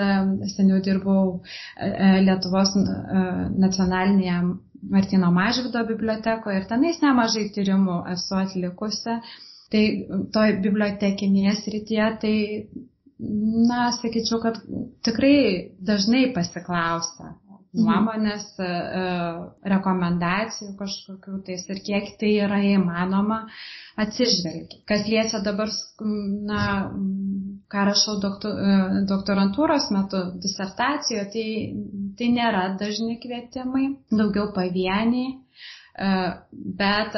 seniau 0.57 0.83
dirbau 0.83 1.25
e, 1.35 1.89
e, 1.89 2.13
Lietuvos 2.27 2.75
e, 2.79 2.85
nacionalinėje 3.67 4.39
Martino 4.95 5.31
Mažvido 5.35 5.83
bibliotekoje 5.89 6.63
ir 6.63 6.71
tenais 6.71 7.01
nemažai 7.03 7.49
tyrimų 7.55 8.03
esu 8.15 8.39
atlikusi. 8.43 9.21
Tai 9.75 9.85
toj 10.35 10.59
bibliotekinėje 10.63 11.55
srityje 11.65 12.11
tai 12.23 12.35
na, 13.69 13.89
sakyčiau, 13.95 14.41
kad 14.43 14.59
tikrai 15.07 15.37
dažnai 15.83 16.29
pasiklausia 16.37 17.31
mhm. 17.31 17.87
nuomonės, 17.87 18.47
e, 18.63 18.69
rekomendacijų 19.75 20.75
kažkokių 20.79 21.41
tais 21.49 21.67
ir 21.71 21.83
kiek 21.87 22.13
tai 22.21 22.33
yra 22.47 22.61
įmanoma 22.75 23.45
atsižvelgti. 24.05 24.83
Kas 24.91 25.07
liečia 25.11 25.41
dabar, 25.47 25.71
na, 26.51 26.65
ką 27.71 27.87
rašau 27.91 28.19
e, 28.19 28.75
doktorantūros 29.11 29.91
metu 29.95 30.25
disertacijoje, 30.43 31.27
tai, 31.35 31.47
tai 32.19 32.31
nėra 32.35 32.67
dažni 32.81 33.19
kvietimai, 33.23 33.89
daugiau 34.11 34.51
pavieniai. 34.57 35.41
E, 35.95 36.11
bet 36.81 37.17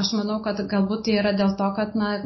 aš 0.00 0.12
manau, 0.16 0.40
kad 0.44 0.62
galbūt 0.70 1.06
tai 1.06 1.18
yra 1.20 1.34
dėl 1.36 1.56
to, 1.60 1.68
kad 1.76 1.96
na, 1.98 2.16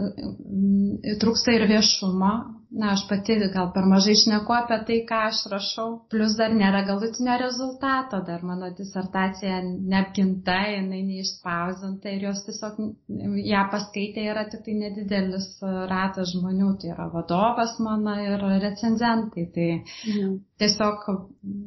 trūksta 1.22 1.56
ir 1.56 1.66
viešumo 1.70 2.32
na, 2.70 2.92
aš 2.92 3.02
pati 3.08 3.36
gal 3.54 3.70
per 3.74 3.86
mažai 3.90 4.14
šneku 4.18 4.54
apie 4.54 4.78
tai, 4.88 4.98
ką 5.08 5.20
aš 5.28 5.40
rašau, 5.52 5.86
plus 6.12 6.36
dar 6.38 6.52
nėra 6.54 6.84
galutinio 6.86 7.36
rezultato, 7.42 8.20
dar 8.26 8.44
mano 8.46 8.70
disertacija 8.78 9.58
neapginta, 9.66 10.58
jinai 10.74 11.00
neišspausinta 11.08 12.14
ir 12.14 12.28
jos 12.28 12.44
tiesiog 12.46 12.78
ją 13.50 13.64
paskaitė 13.74 14.28
yra 14.34 14.46
tik 14.52 14.62
tai 14.68 14.76
nedidelis 14.84 15.48
ratas 15.90 16.30
žmonių, 16.36 16.70
tai 16.82 16.92
yra 16.94 17.08
vadovas 17.14 17.74
mano 17.82 18.14
ir 18.22 18.46
recenzentai. 18.66 19.48
Tai 19.56 19.68
mhm. 19.74 20.38
Tiesiog 20.60 21.06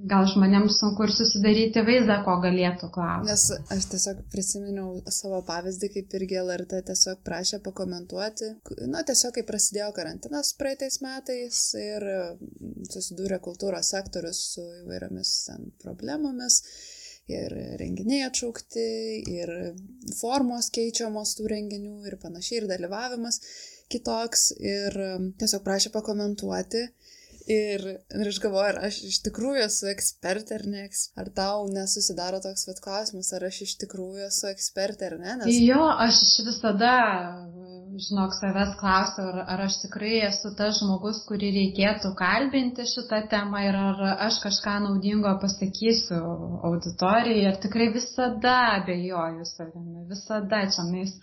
gal 0.09 0.27
žmonėms 0.29 0.77
sunku 0.79 1.07
ir 1.07 1.13
susidaryti 1.15 1.83
vaizdą, 1.87 2.19
ko 2.25 2.35
galėtų 2.43 2.89
klausti. 2.93 3.31
Nes 3.31 3.75
aš 3.75 3.87
tiesiog 3.93 4.21
prisiminiau 4.33 5.01
savo 5.13 5.41
pavyzdį, 5.47 5.89
kaip 5.95 6.17
irgi 6.19 6.39
LRT 6.43 6.83
tiesiog 6.89 7.23
prašė 7.25 7.61
pakomentuoti, 7.65 8.53
na 8.91 9.03
tiesiog 9.07 9.35
kai 9.37 9.45
prasidėjo 9.47 9.91
karantinas 9.97 10.53
praeitais 10.59 10.99
metais 11.05 11.61
ir 11.79 12.07
mm, 12.07 12.89
susidūrė 12.93 13.41
kultūros 13.43 13.93
sektorius 13.95 14.43
su 14.55 14.65
įvairiomis 14.83 15.33
ten 15.49 15.71
problemomis 15.83 16.61
ir 17.31 17.53
renginiai 17.79 18.25
atšaukti, 18.27 18.87
ir 19.31 19.51
formos 20.19 20.67
keičiamos 20.75 21.37
tų 21.37 21.47
renginių 21.53 22.01
ir 22.09 22.17
panašiai, 22.21 22.61
ir 22.61 22.67
dalyvavimas 22.71 23.39
kitoks 23.93 24.51
ir 24.59 24.97
mm, 24.97 25.33
tiesiog 25.41 25.63
prašė 25.65 25.93
pakomentuoti. 25.93 26.87
Ir, 27.51 27.81
ir 28.15 28.29
aš 28.29 28.39
galvoju, 28.39 28.69
ar 28.71 28.77
aš 28.87 29.01
iš 29.09 29.17
tikrųjų 29.25 29.65
esu 29.65 29.89
ekspertė 29.91 30.55
ar 30.59 30.63
ne, 30.69 30.85
ar 31.19 31.31
tau 31.35 31.65
nesusidaro 31.67 32.39
toks 32.43 32.69
vat 32.69 32.79
klausimas, 32.83 33.33
ar 33.35 33.43
aš 33.49 33.63
iš 33.67 33.73
tikrųjų 33.83 34.29
esu 34.29 34.47
ekspertė 34.51 35.09
ar 35.11 35.17
ne? 35.19 35.35
Nes... 35.41 35.59
Jo, 35.59 35.83
aš 36.05 36.21
visada 36.47 36.93
žinok, 38.01 38.33
savęs 38.37 38.73
klausiu, 38.79 39.25
ar, 39.29 39.41
ar 39.53 39.63
aš 39.67 39.77
tikrai 39.83 40.13
esu 40.27 40.53
tas 40.57 40.79
žmogus, 40.79 41.19
kurį 41.27 41.49
reikėtų 41.57 42.13
kalbinti 42.17 42.85
šitą 42.89 43.19
temą 43.33 43.61
ir 43.67 43.77
ar 43.77 44.01
aš 44.27 44.39
kažką 44.45 44.77
naudingo 44.87 45.33
pasakysiu 45.43 46.21
auditorijai. 46.69 47.43
Ir 47.51 47.59
tikrai 47.65 47.91
visada 47.93 48.55
abejoju 48.79 49.45
savimi, 49.51 50.07
visada 50.09 50.63
čia 50.73 50.87
nais 50.89 51.13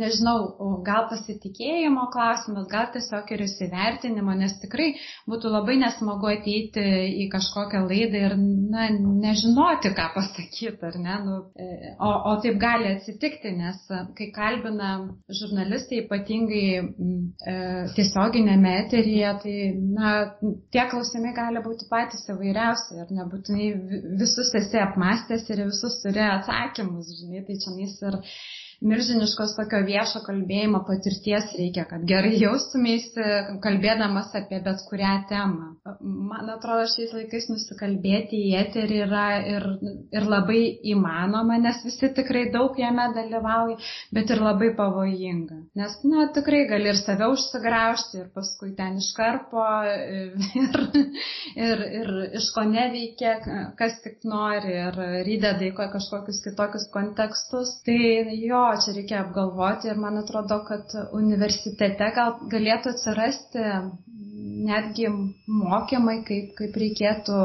nežinau, 0.00 0.80
gal 0.86 1.06
pasitikėjimo 1.10 2.06
klausimas, 2.12 2.66
gal 2.70 2.90
tiesiog 2.94 3.30
ir 3.32 3.44
įsivertinimo, 3.46 4.34
nes 4.36 4.54
tikrai 4.62 4.90
būtų 5.30 5.52
labai 5.52 5.78
nesmagu 5.80 6.28
ateiti 6.30 6.84
į 7.24 7.28
kažkokią 7.32 7.82
laidą 7.88 8.22
ir 8.28 8.36
na, 8.40 8.88
nežinoti, 8.92 9.92
ką 9.96 10.08
pasakyti, 10.16 10.72
ar 10.88 10.98
ne? 11.00 11.16
Nu, 11.26 11.38
e, 11.56 11.94
o, 11.96 12.10
o 12.30 12.34
taip 12.44 12.58
gali 12.62 12.92
atsitikti, 12.94 13.54
nes 13.56 13.80
kai 14.18 14.28
kalbina 14.36 14.92
žurnalistai, 15.40 16.02
ypatingai 16.04 16.66
e, 16.76 17.56
tiesioginėme 17.96 18.76
eteryje, 18.82 19.32
tai 19.42 19.56
na, 19.96 20.14
tie 20.74 20.84
klausimai 20.92 21.32
gali 21.36 21.64
būti 21.64 21.88
patys 21.90 22.28
įvairiausi 22.32 23.00
ir 23.00 23.16
nebūtinai 23.16 23.72
visus 24.20 24.52
esi 24.60 24.80
apmastęs 24.82 25.48
ir 25.50 25.66
visus 25.70 26.00
turi 26.04 26.22
atsakymus, 26.26 27.10
žinai, 27.22 27.44
tai 27.48 27.60
čia 27.62 27.74
nais 27.76 27.98
ir 28.04 28.20
milžiniškos 28.84 29.54
tokio 29.56 29.80
viešo 29.86 30.20
kalbėjimo 30.26 30.82
patirties 30.88 31.48
reikia, 31.56 31.86
kad 31.88 32.04
gerai 32.08 32.34
jaustumėsi, 32.36 33.24
kalbėdamas 33.64 34.34
apie 34.36 34.60
bet 34.64 34.82
kurią 34.90 35.12
temą. 35.30 35.70
Man 36.02 36.50
atrodo, 36.52 36.84
šiais 36.92 37.14
laikais 37.16 37.48
nusikalbėti 37.48 38.40
į 38.50 38.52
eterį 38.60 38.98
yra 39.06 39.26
ir, 39.48 39.66
ir 40.12 40.28
labai 40.28 40.60
įmanoma, 40.92 41.56
nes 41.62 41.80
visi 41.86 42.10
tikrai 42.16 42.46
daug 42.52 42.76
jame 42.80 43.08
dalyvauja, 43.16 43.78
bet 44.14 44.32
ir 44.34 44.42
labai 44.44 44.72
pavojinga. 44.76 45.60
Nes, 45.78 45.96
na, 46.04 46.28
tikrai 46.36 46.66
gali 46.68 46.90
ir 46.92 47.00
save 47.00 47.30
užsigraužti 47.32 48.20
ir 48.20 48.28
paskui 48.34 48.74
ten 48.76 49.00
iškarpo 49.00 49.64
ir, 49.88 50.80
ir, 51.56 51.84
ir 52.02 52.14
iš 52.42 52.50
ko 52.54 52.66
neveikia, 52.68 53.38
kas 53.78 53.98
tik 54.04 54.20
nori 54.28 54.76
ir 54.76 55.00
įdeda 55.36 55.64
į 55.64 55.72
kažkokius 55.78 56.42
kitokius 56.44 56.88
kontekstus. 56.92 57.76
Tai 57.86 57.96
jo, 58.36 58.65
čia 58.82 58.94
reikia 58.96 59.22
apgalvoti 59.22 59.90
ir 59.90 60.00
man 60.02 60.18
atrodo, 60.22 60.60
kad 60.68 60.92
universitete 61.20 62.10
gal 62.16 62.36
galėtų 62.52 62.92
atsirasti 62.94 63.64
netgi 64.66 65.08
mokymai, 65.46 66.20
kaip, 66.28 66.52
kaip 66.58 66.78
reikėtų 66.82 67.40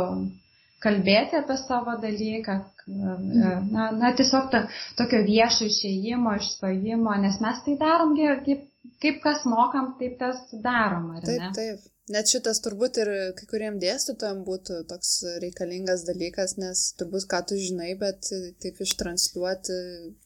kalbėti 0.81 1.37
apie 1.37 1.57
savo 1.61 1.95
dalyką, 2.01 2.57
na, 2.87 3.87
na 4.01 4.11
tiesiog 4.17 4.49
ta, 4.53 4.63
tokio 4.99 5.21
viešo 5.27 5.69
išėjimo, 5.69 6.33
išstojimo, 6.41 7.15
nes 7.25 7.37
mes 7.43 7.61
tai 7.67 7.77
darom, 7.81 8.15
kaip, 8.47 8.65
kaip 9.03 9.21
kas 9.25 9.45
mokam, 9.49 9.93
taip 9.99 10.17
tas 10.21 10.41
darom, 10.65 11.11
ar 11.17 11.27
taip, 11.27 11.43
ne? 11.43 11.51
Taip, 11.57 11.90
Net 12.09 12.31
šitas 12.33 12.59
turbūt 12.65 12.97
ir 13.03 13.09
kai 13.37 13.45
kuriem 13.49 13.77
dėstytojam 13.81 14.41
būtų 14.47 14.81
toks 14.89 15.11
reikalingas 15.43 16.03
dalykas, 16.07 16.57
nes 16.57 16.81
turbūt 16.99 17.27
ką 17.29 17.43
tu 17.47 17.59
žinai, 17.61 17.93
bet 17.99 18.31
taip 18.63 18.81
ištranšiuoti, 18.85 19.77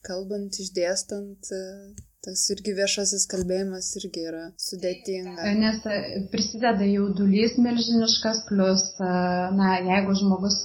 kalbant, 0.07 0.55
išdėstant, 0.63 1.51
tas 2.25 2.43
irgi 2.55 2.73
viešasis 2.79 3.27
kalbėjimas 3.29 3.91
irgi 3.99 4.23
yra 4.31 4.45
sudėtinga. 4.65 5.51
Nes 5.59 5.83
prisideda 6.31 6.87
jaudulys 6.89 7.57
milžiniškas, 7.61 8.45
plus, 8.49 8.87
na, 9.59 9.75
jeigu 9.91 10.15
žmogus 10.21 10.61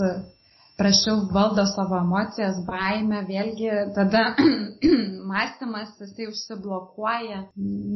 prašiau 0.81 1.17
valdo 1.35 1.65
savo 1.69 1.99
emocijas, 2.01 2.61
baimę, 2.67 3.21
vėlgi 3.29 3.71
tada 3.97 4.23
mąstymas 5.33 5.91
jisai 6.01 6.29
užsiblokuoja. 6.33 7.41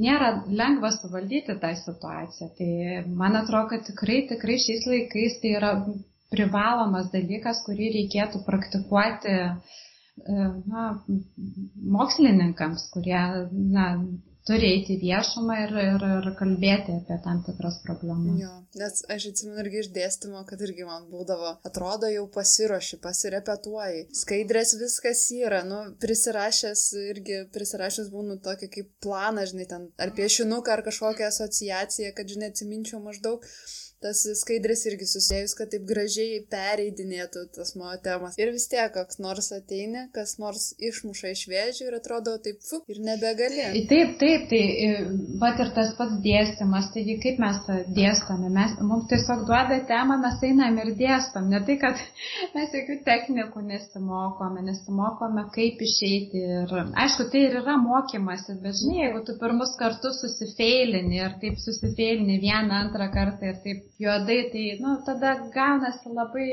Nėra 0.04 0.30
lengva 0.60 0.90
suvaldyti 0.96 1.56
tą 1.62 1.70
situaciją. 1.80 2.50
Tai 2.58 2.70
man 3.22 3.40
atrodo, 3.40 3.70
kad 3.72 3.86
tikrai, 3.88 4.24
tikrai 4.32 4.58
šiais 4.66 4.84
laikais 4.90 5.38
tai 5.42 5.54
yra 5.60 5.72
privalomas 6.34 7.08
dalykas, 7.14 7.62
kurį 7.66 7.90
reikėtų 7.96 8.42
praktikuoti 8.46 9.34
e, 9.34 9.48
na, 10.74 10.86
mokslininkams, 11.98 12.88
kurie 12.94 13.20
na, 13.78 13.88
turi 14.48 14.70
eiti 14.74 14.96
viešumą 15.00 15.56
ir, 15.62 15.72
ir, 15.82 16.04
ir 16.18 16.26
kalbėti 16.38 16.94
apie 16.98 17.16
tam 17.24 17.40
tikras 17.46 17.78
problemas. 17.84 18.36
Jo, 18.40 18.50
nes 18.80 19.00
aš 19.14 19.28
atsimenu 19.30 19.62
irgi 19.64 19.80
išdėstymo, 19.84 20.42
kad 20.48 20.64
irgi 20.66 20.86
man 20.88 21.06
būdavo, 21.12 21.54
atrodo, 21.70 22.10
jau 22.12 22.26
pasiruoši, 22.34 23.00
pasirepetuoji, 23.04 24.04
skaidrės 24.20 24.74
viskas 24.80 25.24
yra, 25.36 25.62
nu, 25.68 25.80
prisirašęs 26.02 26.84
irgi, 27.06 27.40
prisirašęs 27.56 28.12
būnu 28.12 28.38
tokį 28.44 28.70
kaip 28.76 28.92
planą, 29.04 29.46
žinai, 29.48 29.68
ten 29.70 29.88
ar 29.96 30.12
piešinuką, 30.18 30.76
ar 30.76 30.84
kažkokią 30.90 31.30
asociaciją, 31.30 32.12
kad, 32.16 32.28
žinai, 32.36 32.52
atsiminčiau 32.52 33.00
maždaug 33.04 33.48
tas 34.04 34.20
skaidrės 34.40 34.84
irgi 34.90 35.08
susijęs, 35.08 35.56
kad 35.58 35.72
taip 35.72 35.86
gražiai 35.88 36.42
pereidinėtų 36.52 37.46
tas 37.56 37.74
mano 37.78 37.96
temas. 38.04 38.36
Ir 38.40 38.52
vis 38.54 38.66
tiek, 38.70 38.90
koks 38.94 39.20
nors 39.24 39.50
ateini, 39.56 40.06
kas 40.14 40.36
nors 40.42 40.72
išmuša 40.90 41.32
iš 41.34 41.44
vėžių 41.50 41.88
ir 41.88 41.98
atrodo 41.98 42.36
taip, 42.44 42.60
fu, 42.68 42.82
ir 42.92 43.00
nebegali. 43.04 43.64
Taip, 43.90 44.16
taip, 44.20 44.46
tai 44.50 44.62
pat 45.40 45.62
ir 45.64 45.72
tas 45.76 45.94
pats 45.98 46.18
dėstymas, 46.24 46.90
taigi 46.94 47.16
kaip 47.22 47.40
mes 47.42 47.60
dėstome, 47.96 48.50
mes, 48.52 48.76
mums 48.84 49.08
tiesiog 49.12 49.46
duoda 49.48 49.80
temą, 49.88 50.18
mes 50.22 50.44
einam 50.50 50.78
ir 50.82 50.92
dėstom, 50.98 51.48
ne 51.52 51.62
tai, 51.66 51.78
kad 51.82 52.00
mes 52.56 52.76
jokių 52.76 52.98
technikų 53.08 53.64
nesimokome, 53.70 54.64
nesimokome, 54.68 55.46
kaip 55.56 55.80
išeiti. 55.88 56.44
Ir 56.44 56.76
aišku, 57.04 57.28
tai 57.32 57.46
ir 57.48 57.58
yra 57.62 57.78
mokymasis, 57.80 58.60
bet 58.62 58.78
žinai, 58.80 59.00
jeigu 59.06 59.24
tu 59.26 59.38
pirmus 59.40 59.74
kartus 59.80 60.20
susifeilini 60.22 61.20
ir 61.22 61.38
taip 61.42 61.58
susifeilini 61.62 62.40
vieną, 62.42 62.84
antrą 62.84 63.08
kartą 63.14 63.52
ir 63.52 63.60
taip 63.64 63.82
juodai, 64.02 64.40
tai, 64.52 64.64
nu, 64.82 64.96
tada 65.06 65.34
gaunasi 65.54 66.12
labai 66.14 66.48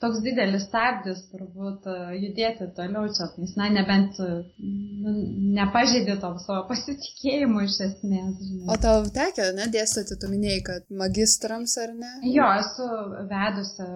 toks 0.00 0.22
didelis 0.24 0.64
stabdis 0.64 1.20
turbūt 1.30 1.88
e, 1.92 1.96
judėti 2.22 2.70
toliau 2.76 3.08
čia, 3.16 3.26
nes, 3.40 3.52
na, 3.60 3.68
nebent 3.74 4.16
nu, 4.20 5.12
nepažeidė 5.58 6.16
to 6.22 6.30
savo 6.44 6.62
pasitikėjimo 6.70 7.66
iš 7.66 7.76
esmės. 7.88 8.38
Žinai. 8.40 8.70
O 8.72 8.78
tau 8.80 9.02
tekė, 9.18 9.50
ne, 9.58 9.68
dėstyti, 9.74 10.16
tu 10.22 10.32
minėjai, 10.32 10.62
kad 10.70 10.88
magistrams 11.02 11.76
ar 11.84 11.92
ne? 11.98 12.14
Jo, 12.32 12.48
esu 12.62 12.88
vedusi 13.28 13.90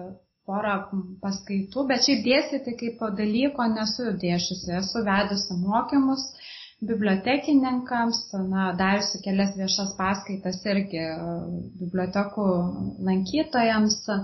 porą 0.45 0.75
paskaitų, 1.23 1.87
bet 1.89 2.05
šiaip 2.05 2.21
dėstyti 2.27 2.75
kaip 2.81 3.01
dalyko 3.17 3.65
nesu 3.73 4.11
dėšusi, 4.21 4.75
esu 4.77 5.01
vedusi 5.07 5.57
mokymus 5.57 6.27
bibliotekininkams, 6.83 8.17
na, 8.49 8.65
dariusi 8.77 9.21
kelias 9.23 9.53
viešas 9.57 9.93
paskaitas 9.99 10.59
irgi 10.67 10.99
e, 10.99 11.13
bibliotekų 11.81 12.47
lankytojams, 13.07 13.97
e, 14.11 14.17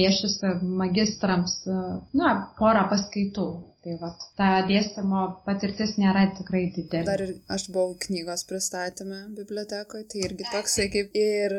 dėšiusi 0.00 0.52
magistrams, 0.82 1.56
e, 1.66 1.80
na, 2.20 2.34
porą 2.60 2.84
paskaitų. 2.92 3.48
Tai 3.86 3.94
va, 4.00 4.08
ta 4.36 4.48
dėstymo 4.66 5.20
patirtis 5.46 5.94
nėra 6.02 6.26
tikrai 6.36 6.64
didelė. 6.74 7.06
Dar 7.06 7.22
ir 7.22 7.36
aš 7.54 7.68
buvau 7.70 7.94
knygos 8.02 8.42
pristatymę 8.50 9.20
bibliotekoje, 9.36 10.04
tai 10.10 10.24
irgi 10.26 10.48
toksai 10.50 10.88
kaip 10.92 11.14
ir 11.16 11.54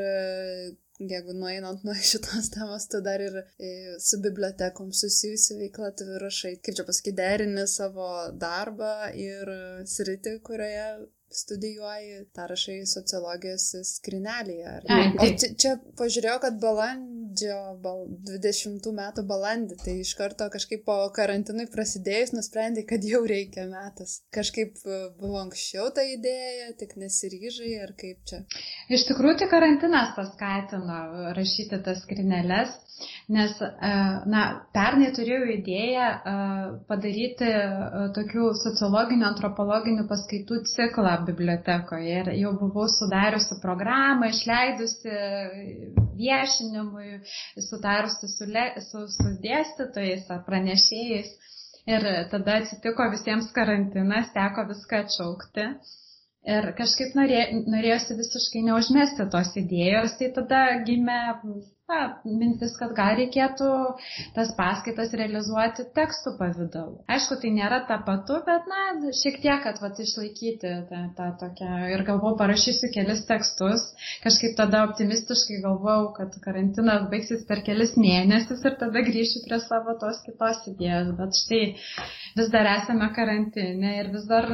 jeigu 1.00 1.34
nueinant 1.34 1.84
nuo 1.88 1.96
šitos 2.12 2.50
temos, 2.56 2.88
tu 2.92 3.02
dar 3.06 3.22
ir 3.24 3.38
e, 3.40 3.70
su 4.04 4.20
bibliotekom 4.24 4.92
susijusi 5.02 5.60
veikla, 5.62 5.94
tu 6.00 6.08
rašai, 6.24 6.58
kaip 6.64 6.80
čia 6.80 6.88
pasakyti, 6.88 7.16
derini 7.22 7.66
savo 7.68 8.10
darbą 8.44 8.94
ir 9.16 9.54
sritį, 9.88 10.40
kurioje 10.44 10.90
studijuoji, 11.32 12.26
tą 12.36 12.48
rašai 12.50 12.78
sociologijos 12.90 13.66
skrinelėje. 13.88 14.74
O 15.20 15.28
čia, 15.40 15.50
čia 15.62 15.74
pažiūrėjau, 16.00 16.38
kad 16.46 16.58
balandžio, 16.62 17.58
bal, 17.84 18.06
20 18.30 18.90
metų 18.98 19.26
balandį, 19.30 19.78
tai 19.84 19.96
iš 20.04 20.16
karto 20.20 20.50
kažkaip 20.54 20.84
po 20.88 20.98
karantinui 21.16 21.68
prasidėjus 21.72 22.34
nusprendai, 22.36 22.86
kad 22.90 23.06
jau 23.06 23.22
reikia 23.30 23.68
metas. 23.70 24.20
Kažkaip 24.36 24.82
e, 24.86 25.00
buvo 25.22 25.42
anksčiau 25.44 25.90
ta 25.96 26.06
idėja, 26.08 26.74
tik 26.82 26.98
nesiryžai 27.02 27.76
ar 27.86 27.96
kaip 28.00 28.26
čia. 28.30 28.44
Iš 28.90 29.08
tikrųjų, 29.12 29.42
tik 29.44 29.54
karantinas 29.54 30.16
paskatino 30.18 31.34
rašyti 31.38 31.84
tas 31.86 32.04
skrinelės. 32.06 32.74
Nes, 33.30 33.52
e, 33.62 33.90
na, 34.34 34.42
pernai 34.76 35.10
turėjau 35.16 35.46
idėją 35.54 36.06
e, 36.32 36.32
padaryti 36.90 37.48
e, 37.48 37.60
tokių 38.18 38.48
sociologinių, 38.62 39.26
antropologinių 39.30 40.06
paskaitų 40.10 40.58
ciklą 40.72 41.14
bibliotekoje 41.28 42.16
ir 42.24 42.32
jau 42.42 42.56
buvau 42.64 42.88
sudariusi 42.96 43.60
programą, 43.66 44.32
išleidusi 44.34 45.14
viešinimui, 46.20 47.22
sutarusi 47.70 48.32
su, 48.34 48.50
le, 48.58 48.66
su, 48.90 49.06
su 49.16 49.30
dėstytojais 49.46 50.28
ar 50.36 50.44
pranešėjais. 50.50 51.32
Ir 51.90 52.04
tada 52.34 52.60
atsitiko 52.60 53.08
visiems 53.14 53.48
karantinas, 53.56 54.34
teko 54.36 54.68
viską 54.74 55.06
atšaukti. 55.06 55.70
Ir 56.50 56.68
kažkaip 56.78 57.16
norė, 57.18 57.40
norėjosi 57.72 58.18
visiškai 58.20 58.62
neužmesti 58.68 59.26
tos 59.34 59.54
idėjos, 59.62 60.18
tai 60.20 60.30
tada 60.36 60.62
gimė 60.90 61.22
na, 61.90 62.00
mintis, 62.24 62.76
kad 62.80 62.94
gal 62.98 63.16
reikėtų 63.20 63.70
tas 64.36 64.52
paskaitas 64.58 65.14
realizuoti 65.18 65.86
tekstų 65.98 66.36
pavydalu. 66.40 67.00
Aišku, 67.10 67.40
tai 67.42 67.52
nėra 67.56 67.82
tapatu, 67.90 68.40
bet, 68.48 68.68
na, 68.70 69.12
šiek 69.16 69.40
tiek, 69.44 69.58
kad 69.66 69.82
vat, 69.84 70.00
išlaikyti 70.04 70.74
tą, 70.90 71.02
tą 71.18 71.30
tokią 71.42 71.80
ir 71.96 72.04
galvoju, 72.08 72.38
parašysiu 72.40 72.92
kelis 72.94 73.26
tekstus. 73.30 73.88
Kažkaip 74.24 74.56
tada 74.60 74.84
optimistiškai 74.90 75.60
galvojau, 75.66 76.12
kad 76.18 76.38
karantinas 76.44 77.08
baigsis 77.12 77.46
per 77.50 77.64
kelis 77.66 77.96
mėnesius 78.00 78.64
ir 78.68 78.78
tada 78.82 79.04
grįšiu 79.10 79.44
prie 79.48 79.60
savo 79.66 79.98
tos 80.02 80.22
kitos 80.28 80.62
idėjos. 80.72 81.14
Bet 81.20 81.42
štai 81.42 81.64
vis 82.38 82.54
dar 82.54 82.70
esame 82.76 83.10
karantinė 83.16 83.96
ir 84.04 84.12
vis 84.14 84.30
dar 84.30 84.48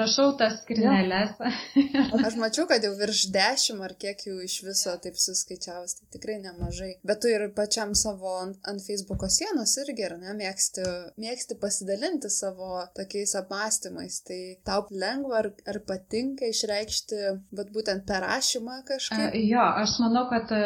rašau 0.00 0.32
tas 0.40 0.60
skrinelės. 0.62 1.36
Ja. 1.84 2.04
Aš 2.24 2.36
mačiau, 2.40 2.64
kad 2.70 2.84
jau 2.84 2.92
virš 2.96 3.26
dešimt 3.34 3.84
ar 3.84 3.94
kiek 4.00 4.20
jų 4.26 4.38
iš 4.46 4.56
viso 4.66 4.94
taip 5.02 5.18
suskaičiavus, 5.20 5.98
tai 5.98 6.06
tikrai 6.16 6.38
ne 6.42 6.53
nemažai. 6.54 6.94
Bet 7.06 7.22
tu 7.22 7.30
ir 7.30 7.46
pačiam 7.56 7.94
savo 7.98 8.32
ant, 8.40 8.58
ant 8.68 8.82
Facebook'o 8.82 9.28
sienos 9.30 9.74
irgi, 9.82 10.06
ar 10.08 10.16
ne, 10.20 10.34
mėgsti, 10.38 10.84
mėgsti 11.20 11.58
pasidalinti 11.60 12.30
savo 12.32 12.82
tokiais 12.96 13.34
apmąstymais. 13.40 14.20
Tai 14.28 14.40
tau 14.66 14.86
lengva 14.90 15.42
ar, 15.42 15.50
ar 15.70 15.80
patinka 15.88 16.48
išreikšti, 16.50 17.20
bet 17.54 17.72
būtent 17.74 18.06
per 18.08 18.24
rašymą 18.24 18.80
kažkaip? 18.88 19.36
Jo, 19.44 19.64
aš 19.82 19.98
manau, 20.02 20.26
kad 20.32 20.52
e, 20.54 20.62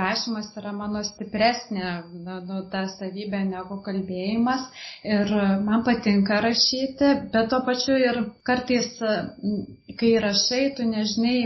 rašymas 0.00 0.52
yra 0.60 0.74
mano 0.76 1.02
stipresnė 1.06 1.92
nu, 2.12 2.38
nu, 2.48 2.60
ta 2.72 2.84
savybė 2.96 3.42
negu 3.48 3.80
kalbėjimas. 3.86 4.68
Ir 5.06 5.32
man 5.66 5.84
patinka 5.86 6.40
rašyti, 6.44 7.12
bet 7.34 7.50
tuo 7.52 7.62
pačiu 7.66 7.98
ir 7.98 8.22
kartais, 8.46 8.88
kai 9.98 10.12
rašai, 10.22 10.62
tu 10.76 10.86
nežinai, 10.88 11.38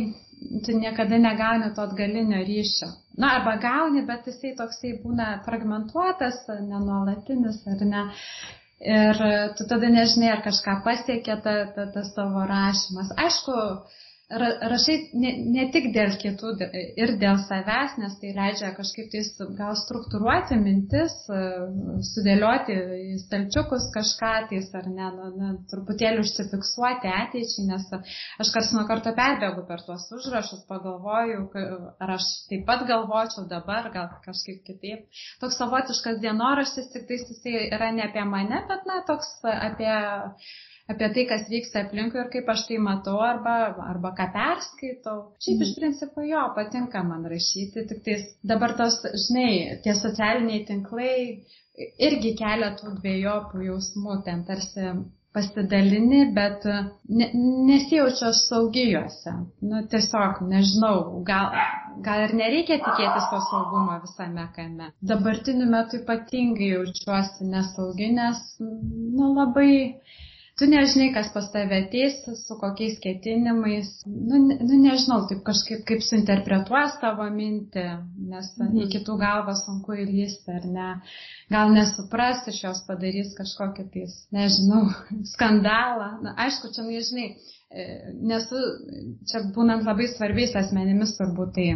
tu 0.67 0.77
niekada 0.79 1.19
negauni 1.19 1.73
to 1.75 1.83
atgalinio 1.83 2.43
ryšio. 2.45 2.89
Na, 3.17 3.33
arba 3.39 3.57
gauni, 3.63 4.05
bet 4.07 4.29
jisai 4.29 4.55
toksai 4.59 4.93
būna 5.03 5.29
fragmentuotas, 5.47 6.43
nenuolatinis 6.49 7.63
ar 7.73 7.85
ne. 7.93 8.05
Ir 8.97 9.21
tu 9.57 9.65
tada 9.69 9.89
nežinai, 9.89 10.29
ar 10.35 10.43
kažką 10.45 10.81
pasiekė 10.85 11.39
ta, 11.45 11.55
ta, 11.77 11.87
tas 11.95 12.11
tavo 12.17 12.43
rašymas. 12.51 13.15
Aišku, 13.25 13.55
ra, 13.57 13.77
rašai 14.27 14.97
ne, 15.15 15.31
ne 15.55 15.65
tik 15.71 15.93
dėl 15.95 16.17
kitų 16.19 16.49
ir 16.99 17.12
dėl 17.21 17.39
savęs, 17.47 17.93
nes 18.03 18.17
tai 18.19 18.33
leidžia 18.35 18.73
kažkaip 18.75 19.12
tais 19.12 19.29
gal 19.55 19.77
struktūruoti 19.79 20.59
mintis, 20.59 21.15
sudėlioti 22.11 22.75
į 23.12 23.21
stalčiukus 23.23 23.87
kažką 23.95 24.33
tais 24.51 24.73
ar 24.75 24.89
ne, 24.91 25.11
na, 25.19 25.31
na, 25.31 25.53
truputėlį 25.71 26.25
užsifiksuoti 26.25 27.12
ateičiai, 27.21 27.69
nes 27.71 27.87
aš 28.43 28.53
kars 28.57 28.75
nuo 28.75 28.83
karto 28.91 29.15
perbėgu 29.15 29.62
per 29.71 29.87
tuos 29.87 30.09
užrašus, 30.19 30.67
pagalvoju, 30.73 31.47
ar 32.03 32.17
aš 32.19 32.31
taip 32.51 32.67
pat 32.67 32.83
galvočiau 32.91 33.47
dabar, 33.51 33.93
gal 33.95 34.11
kažkaip 34.27 34.65
kitaip. 34.67 35.07
Toks 35.39 35.61
savotiškas 35.62 36.19
dienoraštis, 36.25 36.91
tik 36.91 37.07
tais 37.07 37.29
jisai 37.31 37.69
yra 37.71 37.95
ne 37.95 38.09
apie 38.11 38.27
mane, 38.27 38.65
bet 38.67 38.91
na, 38.91 39.05
toks 39.07 39.37
apie 39.55 39.95
apie 40.92 41.09
tai, 41.14 41.25
kas 41.31 41.49
vyksta 41.51 41.83
aplinkui 41.85 42.20
ir 42.22 42.31
kaip 42.33 42.49
aš 42.53 42.66
tai 42.68 42.79
matau 42.83 43.18
arba, 43.27 43.57
arba 43.90 44.12
ką 44.18 44.29
perskaitau. 44.37 45.18
Šiaip 45.42 45.64
iš 45.66 45.72
mhm. 45.72 45.81
principo 45.81 46.27
jo, 46.27 46.46
patinka 46.59 47.03
man 47.07 47.27
rašyti, 47.33 47.87
tik 47.90 48.03
tais 48.07 48.27
dabar 48.53 48.77
tos, 48.79 49.01
žinai, 49.27 49.51
tie 49.85 49.96
socialiniai 49.99 50.64
tinklai 50.68 51.14
irgi 52.09 52.33
kelia 52.38 52.72
tų 52.79 52.96
dviejopų 53.01 53.66
jausmų, 53.66 54.20
ten 54.27 54.44
tarsi 54.49 54.94
pasidalini, 55.37 56.20
bet 56.37 56.64
ne, 57.18 57.27
nesijaučiu 57.68 58.29
aš 58.31 58.38
saugi 58.46 58.87
juose. 58.88 59.35
Nu, 59.68 59.83
tiesiog, 59.92 60.40
nežinau, 60.53 60.94
gal, 61.29 61.59
gal 62.07 62.22
ir 62.25 62.33
nereikia 62.38 62.79
tikėtis 62.87 63.27
to 63.33 63.42
saugumo 63.51 63.99
visame 64.05 64.46
kame. 64.57 64.88
Dabartiniu 65.11 65.68
metu 65.75 66.01
ypatingai 66.01 66.70
jaučiuosi 66.70 67.51
nesaugi, 67.53 68.09
nes, 68.16 68.40
nu, 68.62 69.35
labai 69.37 69.75
tu 70.57 70.69
nežinai, 70.71 71.11
kas 71.14 71.29
pas 71.35 71.49
tave 71.53 71.81
ateis, 71.85 72.16
su 72.40 72.57
kokiais 72.61 72.97
ketinimais, 73.03 73.90
nu, 74.07 74.40
nu 74.49 74.79
nežinau, 74.85 75.27
taip 75.31 75.42
kažkaip 75.49 75.83
kaip 75.88 76.05
suinterpretuos 76.07 76.97
tavo 77.03 77.27
mintį, 77.35 77.85
nes 78.31 78.49
mhm. 78.61 78.79
į 78.85 78.88
kitų 78.97 79.19
galvą 79.21 79.57
sunku 79.61 79.99
įlysti, 80.07 80.57
ar 80.57 80.71
ne, 80.79 80.88
gal 81.53 81.75
nesupras 81.77 82.47
iš 82.53 82.62
jos 82.69 82.83
padarys 82.88 83.37
kažkokį 83.37 83.87
tais, 83.92 84.16
nežinau, 84.37 84.87
skandalą, 85.35 86.16
na, 86.25 86.37
aišku, 86.47 86.73
čia 86.73 86.88
nežinai, 86.88 87.31
E, 87.35 87.56
nesu, 88.27 88.61
čia 89.29 89.43
būnant 89.55 89.85
labai 89.87 90.07
svarbiais 90.09 90.55
asmenimis 90.57 91.15
turbūt 91.19 91.53
tai, 91.57 91.67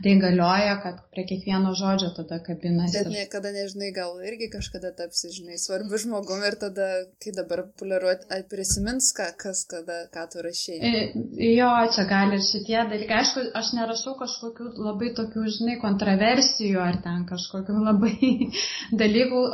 tai 0.00 0.14
galioja, 0.22 0.76
kad 0.82 1.00
prie 1.12 1.26
kiekvieno 1.28 1.74
žodžio 1.76 2.10
tada 2.16 2.38
kabinasi. 2.44 3.02
Bet 3.02 3.10
niekada 3.12 3.52
nežinai, 3.54 3.90
gal 3.96 4.14
irgi 4.24 4.50
kažkada 4.52 4.92
tapsi, 4.96 5.32
žinai, 5.34 5.58
svarbiu 5.60 6.00
žmogumi 6.00 6.48
ir 6.48 6.56
tada, 6.60 6.88
kai 7.22 7.34
dabar 7.36 7.64
populiaruoti, 7.68 8.28
prisimins, 8.50 9.10
ką, 9.16 9.28
kas, 9.40 9.64
kada, 9.70 9.98
ką 10.14 10.24
tu 10.32 10.44
rašėjai. 10.46 10.80
E, 10.80 11.50
jo, 11.58 11.70
čia 11.94 12.06
gali 12.08 12.38
ir 12.38 12.46
šitie 12.46 12.78
dalykai. 12.78 13.20
Aišku, 13.20 13.44
aš 13.60 13.72
nerašau 13.76 14.16
kažkokių 14.20 14.70
labai 14.80 15.12
tokių, 15.18 15.44
žinai, 15.58 15.76
kontroversijų 15.82 16.80
ar 16.82 17.00
ten 17.04 17.26
kažkokių 17.28 17.76
labai 17.84 18.16
dalykų, 19.02 19.44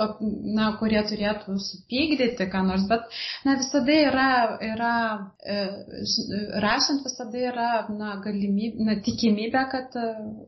na, 0.57 0.71
kurie 0.81 1.03
turėtų 1.11 1.59
supykdyti, 1.67 2.49
ką 2.53 2.63
nors, 2.71 2.87
bet, 2.91 3.11
na, 3.49 3.59
visada 3.59 4.01
yra, 4.07 4.31
yra 4.71 4.95
e, 5.43 5.61
rašant 6.63 7.05
visada 7.05 7.41
yra 7.51 7.69
na, 7.93 8.17
galimybė, 8.25 8.85
na, 8.87 8.97
tikimybė, 9.05 9.63
kad 9.73 9.97
e, 10.01 10.05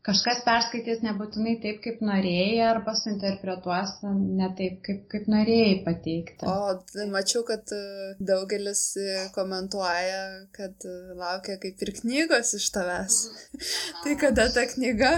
kažkas 0.06 0.42
perskaitys 0.46 1.02
nebūtinai 1.04 1.56
taip, 1.62 1.80
kaip 1.84 2.02
norėjai, 2.04 2.60
arba 2.68 2.94
suinterpretuos 2.98 3.94
ne 4.04 4.48
taip, 4.58 4.80
kaip, 4.86 5.04
kaip 5.12 5.28
norėjai 5.32 5.74
pateikti. 5.86 6.48
O 6.48 6.76
tai 6.92 7.08
mačiau, 7.12 7.44
kad 7.48 7.74
e, 7.74 7.82
daugelis 8.30 8.82
e, 9.00 9.08
komentuoja, 9.36 10.22
kad 10.56 10.88
laukia 11.18 11.58
kaip 11.62 11.84
ir 11.86 11.94
knygos 12.00 12.54
iš 12.58 12.70
tavęs. 12.76 13.20
tai 14.04 14.16
kada 14.20 14.48
ta 14.54 14.66
knyga? 14.74 15.14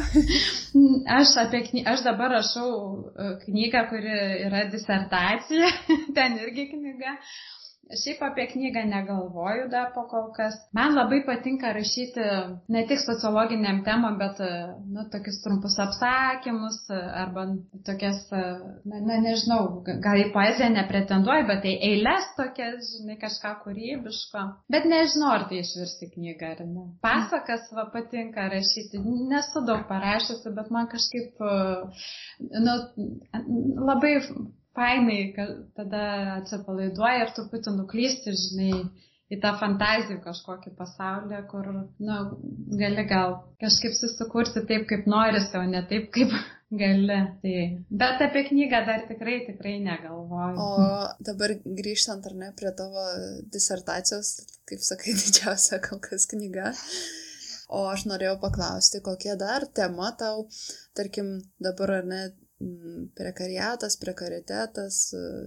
aš, 1.20 1.36
apie 1.44 1.64
kny... 1.68 1.86
aš 1.94 2.04
dabar 2.06 2.36
rašau 2.38 2.70
knygą, 3.46 3.86
kuri 3.92 4.18
yra 4.48 4.66
disertacija, 4.72 5.72
ten 6.16 6.38
irgi 6.42 6.70
knyga. 6.74 7.16
Šiaip 7.90 8.20
apie 8.22 8.46
knygą 8.52 8.84
negalvoju 8.86 9.66
dar 9.70 9.88
po 9.94 10.04
kol 10.10 10.28
kas. 10.36 10.54
Man 10.76 10.94
labai 10.94 11.20
patinka 11.26 11.72
rašyti 11.74 12.26
ne 12.74 12.82
tik 12.86 13.00
sociologiniam 13.02 13.80
temam, 13.86 14.18
bet, 14.20 14.38
nu, 14.94 15.06
tokius 15.12 15.40
trumpus 15.44 15.74
apsakymus 15.82 16.78
arba 16.94 17.46
tokias, 17.88 18.20
na, 18.30 19.00
na 19.08 19.18
nežinau, 19.24 19.82
gal 20.04 20.22
į 20.22 20.28
poeziją 20.36 20.70
nepretenduoju, 20.76 21.48
bet 21.50 21.64
tai 21.66 21.74
eilės 21.90 22.30
tokias, 22.38 22.92
žinai, 23.00 23.18
kažką 23.24 23.56
kūrybiško. 23.64 24.46
Bet 24.70 24.86
nežinau, 24.92 25.34
ar 25.38 25.48
tai 25.50 25.64
išvirsti 25.64 26.12
knygą 26.14 26.54
ar 26.54 26.62
ne. 26.68 26.86
Pasakas 27.02 27.66
va 27.74 27.88
patinka 27.94 28.46
rašyti. 28.54 29.02
Nesu 29.34 29.64
daug 29.66 29.82
parašysi, 29.90 30.54
bet 30.54 30.70
man 30.74 30.86
kažkaip, 30.94 31.42
nu, 32.38 32.78
labai 33.90 34.14
fainai, 34.78 35.20
kad 35.36 35.54
tada 35.78 36.02
atsipalaiduoja 36.38 37.24
ir 37.24 37.32
truputį 37.36 37.74
nuklysti, 37.76 38.34
žinai, 38.44 38.82
į 39.30 39.38
tą 39.42 39.52
fantazijų 39.60 40.18
kažkokį 40.24 40.72
pasaulį, 40.78 41.42
kur, 41.50 41.68
nu, 42.02 42.16
gali 42.80 43.04
gal 43.10 43.36
kažkaip 43.62 43.94
susikurti 43.98 44.64
taip, 44.66 44.88
kaip 44.90 45.06
norisi, 45.10 45.54
o 45.58 45.62
ne 45.70 45.84
taip, 45.90 46.08
kaip 46.16 46.34
gali. 46.82 47.20
Tai, 47.44 47.54
bet 48.02 48.24
apie 48.26 48.44
knygą 48.50 48.82
dar 48.88 49.06
tikrai, 49.10 49.38
tikrai 49.46 49.76
negalvoju. 49.86 50.66
O 50.66 50.90
dabar 51.30 51.54
grįžtant 51.64 52.26
ar 52.30 52.36
ne 52.42 52.50
prie 52.58 52.74
tavo 52.78 53.06
disertacijos, 53.54 54.34
kaip 54.70 54.82
sakai, 54.86 55.16
didžiausia 55.22 55.82
kol 55.86 56.02
kas 56.02 56.26
knyga. 56.30 56.74
O 57.70 57.84
aš 57.86 58.08
norėjau 58.10 58.34
paklausti, 58.42 58.98
kokia 59.06 59.36
dar 59.38 59.62
tema 59.78 60.10
tau, 60.18 60.48
tarkim, 60.98 61.36
dabar 61.62 62.00
ar 62.00 62.08
ne 62.10 62.24
prekariatas, 63.16 63.96
prekaritetas, 64.02 65.00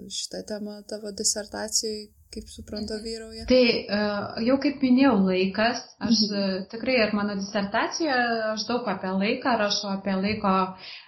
šitą 0.09 0.43
temą 0.49 0.79
tavo 0.89 1.11
disertacijai 1.11 2.07
kaip 2.33 2.49
suprantu, 2.49 2.97
vyrauja? 3.03 3.45
Tai 3.49 3.61
e, 3.63 4.01
jau 4.47 4.57
kaip 4.65 4.83
minėjau, 4.83 5.13
laikas. 5.27 5.83
Aš 6.03 6.25
mhm. 6.27 6.65
tikrai 6.73 6.97
ir 7.05 7.15
mano 7.15 7.37
disertacijoje 7.39 8.49
aš 8.53 8.67
daug 8.69 8.89
apie 8.91 9.13
laiką 9.21 9.55
rašau, 9.61 9.93
apie 9.97 10.17
laiko, 10.19 10.53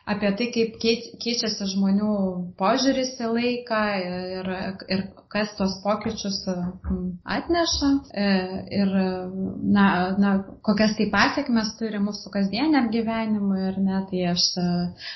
apie 0.05 0.32
tai, 0.39 0.49
kaip 0.53 0.80
keičiasi 0.82 1.69
žmonių 1.73 2.15
požiūris 2.59 3.15
į 3.19 3.32
laiką 3.34 3.84
ir, 4.05 4.51
ir 4.93 5.05
kas 5.36 5.51
tos 5.57 5.73
pokyčius 5.84 6.38
atneša 7.36 7.89
e, 8.23 8.28
ir 8.80 8.91
na, 9.76 9.88
na, 10.21 10.32
kokias 10.63 10.93
tai 10.99 11.09
pasiekmes 11.11 11.73
turi 11.80 11.99
mūsų 12.03 12.32
kasdieniam 12.36 12.88
gyvenimui 12.93 13.65
ir 13.71 13.80
net 13.84 14.07
tai 14.11 14.21
aš 14.32 14.45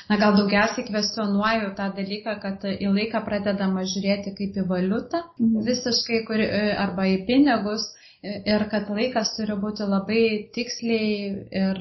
na, 0.09 0.17
gal 0.17 0.35
daugiausiai 0.39 0.87
kvestionuoju 0.89 1.71
tą 1.77 1.91
dalyką, 1.95 2.35
kad 2.43 2.65
į 2.71 2.89
laiką 2.97 3.21
pradedama 3.27 3.85
žiūrėti 3.87 4.35
kaip 4.39 4.59
į 4.59 4.65
valiutą 4.73 5.23
mhm. 5.37 5.63
Visiškai 5.99 6.25
kur, 6.25 6.39
e, 6.39 6.75
arba 6.77 7.05
į 7.07 7.25
pinigus 7.27 7.89
ir 8.23 8.65
kad 8.71 8.89
laikas 8.89 9.35
turi 9.35 9.55
būti 9.55 9.85
labai 9.87 10.23
tiksliai 10.55 11.11
ir 11.61 11.77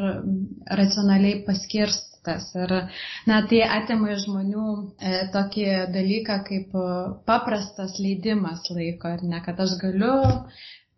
racionaliai 0.81 1.45
paskirst 1.47 2.19
tas. 2.25 2.51
Ir 2.55 2.75
na, 3.27 3.41
tai 3.51 3.63
atima 3.63 4.13
iš 4.13 4.27
žmonių 4.27 4.67
e, 5.01 5.13
tokį 5.35 5.67
dalyką 5.95 6.39
kaip 6.49 6.75
e, 6.75 6.87
paprastas 7.27 7.99
leidimas 7.99 8.67
laiko, 8.71 9.15
ar 9.17 9.23
ne, 9.23 9.41
kad 9.45 9.61
aš 9.61 9.79
galiu 9.83 10.15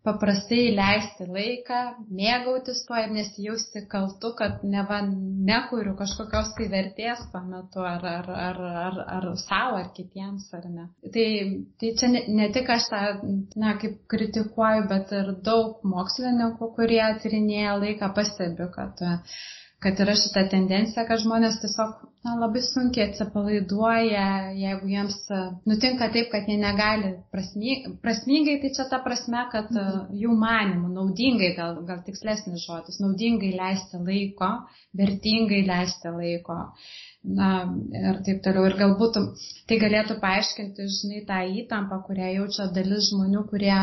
paprastai 0.05 0.71
leisti 0.73 1.27
laiką, 1.29 1.79
mėgautis 2.17 2.81
tuo 2.87 2.97
ir 2.97 3.11
nesijausti 3.13 3.83
kaltu, 3.91 4.31
kad 4.39 4.63
neva 4.65 5.01
nekuriu 5.05 5.93
kažkokios 5.99 6.53
tai 6.57 6.67
vertės 6.73 7.21
tuo 7.33 7.43
metu 7.45 7.85
ar, 7.85 8.05
ar, 8.13 8.31
ar, 8.47 8.61
ar, 8.85 8.99
ar 9.17 9.29
savo, 9.43 9.77
ar 9.83 9.91
kitiems, 9.97 10.49
ar 10.57 10.67
ne. 10.73 10.87
Tai, 11.05 11.27
tai 11.81 11.93
čia 12.01 12.11
ne, 12.15 12.25
ne 12.39 12.49
tik 12.55 12.73
aš 12.75 12.89
tą, 12.93 13.01
na, 13.61 13.75
kaip 13.81 14.01
kritikuoju, 14.13 14.87
bet 14.91 15.13
ir 15.21 15.33
daug 15.45 15.85
mokslininkų, 15.93 16.73
kurie 16.77 17.03
tyrinėja 17.23 17.77
laiką, 17.83 18.13
pastebiu, 18.17 18.71
kad 18.73 19.05
kad 19.81 19.99
yra 19.99 20.13
šita 20.13 20.43
tendencija, 20.51 21.05
kad 21.09 21.21
žmonės 21.23 21.55
tiesiog 21.63 21.93
na, 22.25 22.35
labai 22.37 22.61
sunkiai 22.61 23.07
atsipalaiduoja, 23.09 24.25
jeigu 24.53 24.89
jiems 24.91 25.17
e, 25.33 25.39
nutinka 25.69 26.09
taip, 26.13 26.27
kad 26.33 26.49
jie 26.49 26.57
negali 26.61 27.15
prasmingai, 27.33 27.95
prasmingai 28.03 28.59
tai 28.61 28.71
čia 28.77 28.85
ta 28.91 28.99
prasme, 29.05 29.41
kad 29.53 29.71
e, 29.73 29.81
mhm. 29.81 30.19
jų 30.21 30.35
manimų, 30.43 30.91
naudingai, 30.99 31.53
gal, 31.57 31.79
gal 31.87 32.03
tikslesnis 32.05 32.67
žodis, 32.67 33.01
naudingai 33.01 33.55
leisti 33.57 34.03
laiko, 34.05 34.51
vertingai 35.01 35.63
leisti 35.65 36.13
laiko. 36.17 36.59
Na 37.37 37.49
ir 37.93 38.21
taip 38.25 38.39
toliau. 38.45 38.65
Ir 38.65 38.77
galbūt 38.79 39.17
tai 39.69 39.77
galėtų 39.81 40.15
paaiškinti, 40.23 40.87
žinai, 40.89 41.19
tą 41.27 41.41
įtampą, 41.61 41.99
kurią 42.07 42.31
jaučia 42.39 42.65
dalis 42.73 43.11
žmonių, 43.11 43.43
kurie 43.51 43.75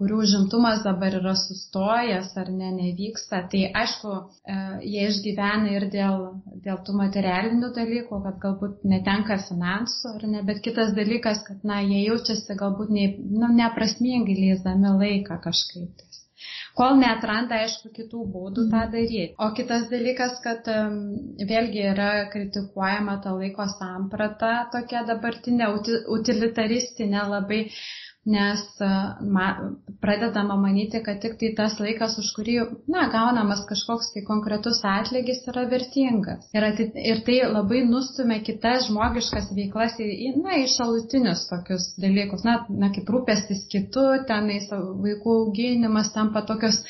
kurių 0.00 0.18
žimtumas 0.32 0.82
dabar 0.86 1.16
yra 1.20 1.34
sustojęs 1.38 2.30
ar 2.42 2.50
ne, 2.56 2.70
nevyksta, 2.76 3.42
tai 3.52 3.62
aišku, 3.82 4.16
e, 4.54 4.58
jie 4.92 5.06
išgyvena 5.12 5.74
ir 5.76 5.88
dėl, 5.94 6.26
dėl 6.66 6.80
tų 6.86 6.96
materialinių 7.02 7.72
dalykų, 7.78 8.22
kad 8.26 8.38
galbūt 8.44 8.86
netenka 8.94 9.38
finansų 9.48 10.14
ar 10.16 10.28
ne, 10.34 10.44
bet 10.50 10.64
kitas 10.66 10.94
dalykas, 10.96 11.44
kad, 11.48 11.60
na, 11.72 11.82
jie 11.84 12.06
jaučiasi 12.06 12.56
galbūt 12.64 12.94
ne, 12.96 13.10
nu, 13.42 13.52
neprasmingai 13.60 14.38
leisdami 14.40 14.96
laiką 15.04 15.40
kažkaip. 15.48 16.08
Kol 16.78 16.94
neatranda, 17.00 17.58
aišku, 17.64 17.90
kitų 17.96 18.22
būdų 18.34 18.62
tą 18.72 18.84
daryti. 18.92 19.24
O 19.44 19.50
kitas 19.56 19.88
dalykas, 19.90 20.38
kad 20.44 20.68
um, 20.72 20.94
vėlgi 21.50 21.82
yra 21.90 22.10
kritikuojama 22.32 23.18
ta 23.24 23.34
laiko 23.36 23.66
samprata, 23.74 24.52
tokia 24.74 25.02
dabartinė 25.10 25.68
utilitaristinė 26.16 27.26
labai, 27.34 27.60
nes 28.26 28.62
ma, 29.20 29.46
pradedama 30.00 30.56
manyti, 30.60 31.00
kad 31.04 31.20
tik 31.22 31.38
tai 31.40 31.50
tas 31.56 31.78
laikas, 31.80 32.18
už 32.20 32.28
kurį, 32.36 32.56
na, 32.92 33.06
gaunamas 33.12 33.62
kažkoks 33.68 34.10
tai 34.14 34.22
konkretus 34.26 34.82
atlygis 34.84 35.40
yra 35.48 35.64
vertingas. 35.70 36.48
Ir, 36.52 36.66
atit, 36.68 36.96
ir 37.00 37.22
tai 37.24 37.38
labai 37.48 37.80
nustumia 37.88 38.42
kitas 38.44 38.90
žmogiškas 38.90 39.48
veiklas 39.56 39.96
į, 40.04 40.08
į 40.28 40.34
na, 40.42 40.58
į 40.60 40.68
šalutinius 40.74 41.46
tokius 41.48 41.94
dalykus, 42.00 42.44
na, 42.44 42.58
na 42.68 42.92
kaip 42.94 43.08
rūpestis 43.14 43.64
kitu, 43.72 44.04
tenais 44.28 44.68
vaikų 44.70 45.38
auginimas 45.44 46.12
tampa 46.12 46.44
tokios 46.44 46.82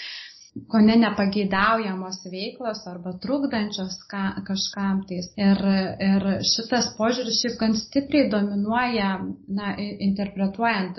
ko 0.71 0.81
ne 0.83 0.97
nepageidaujamos 0.99 2.17
veiklos 2.33 2.81
arba 2.91 3.13
trukdančios 3.23 3.95
ka, 4.11 4.23
kažkam 4.47 5.05
tais. 5.09 5.29
Ir, 5.39 5.61
ir 6.07 6.27
šitas 6.53 6.91
požiūris 6.99 7.39
šiaip 7.43 7.57
gan 7.61 7.77
stipriai 7.79 8.31
dominuoja, 8.33 9.11
na, 9.61 9.73
interpretuojant 10.09 10.99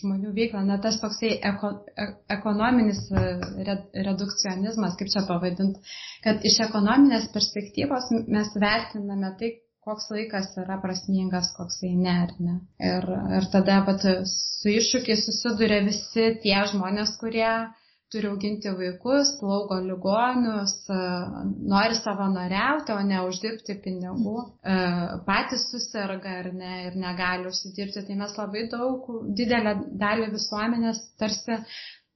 žmonių 0.00 0.32
veiklą, 0.36 0.64
na, 0.70 0.78
tas 0.84 1.00
toksai 1.02 1.34
eko, 1.52 1.74
ekonominis 2.38 3.04
redukcionizmas, 4.08 4.96
kaip 4.98 5.12
čia 5.12 5.24
pavadinti, 5.28 5.96
kad 6.24 6.44
iš 6.48 6.60
ekonominės 6.68 7.28
perspektyvos 7.34 8.12
mes 8.24 8.54
vertiname 8.56 9.34
tai, 9.40 9.56
koks 9.88 10.08
laikas 10.12 10.50
yra 10.60 10.76
prasmingas, 10.82 11.52
koksai 11.56 11.94
ne, 11.96 12.14
ar 12.24 12.32
ne. 12.44 12.56
Ir, 12.88 13.06
ir 13.38 13.46
tada 13.52 13.78
pat 13.86 14.04
su 14.28 14.72
iššūkiai 14.72 15.16
susiduria 15.20 15.78
visi 15.86 16.26
tie 16.42 16.58
žmonės, 16.72 17.14
kurie 17.20 17.52
turi 18.12 18.28
auginti 18.30 18.70
vaikus, 18.78 19.34
slaugo 19.38 19.78
ligonius, 19.84 20.74
e, 20.88 21.00
nori 21.72 21.98
savanoriauti, 21.98 22.94
o 22.96 23.02
ne 23.10 23.20
uždirbti 23.28 23.76
pinigų, 23.84 24.36
e, 24.74 24.78
patys 25.28 25.68
susirga 25.72 26.38
ar 26.42 26.50
ne 26.62 26.72
ir 26.86 26.98
negali 27.02 27.50
užsidirbti. 27.52 28.06
Tai 28.08 28.18
mes 28.22 28.34
labai 28.40 28.64
daug, 28.72 29.12
didelę 29.40 29.76
dalį 30.04 30.32
visuomenės 30.38 31.04
tarsi 31.20 31.60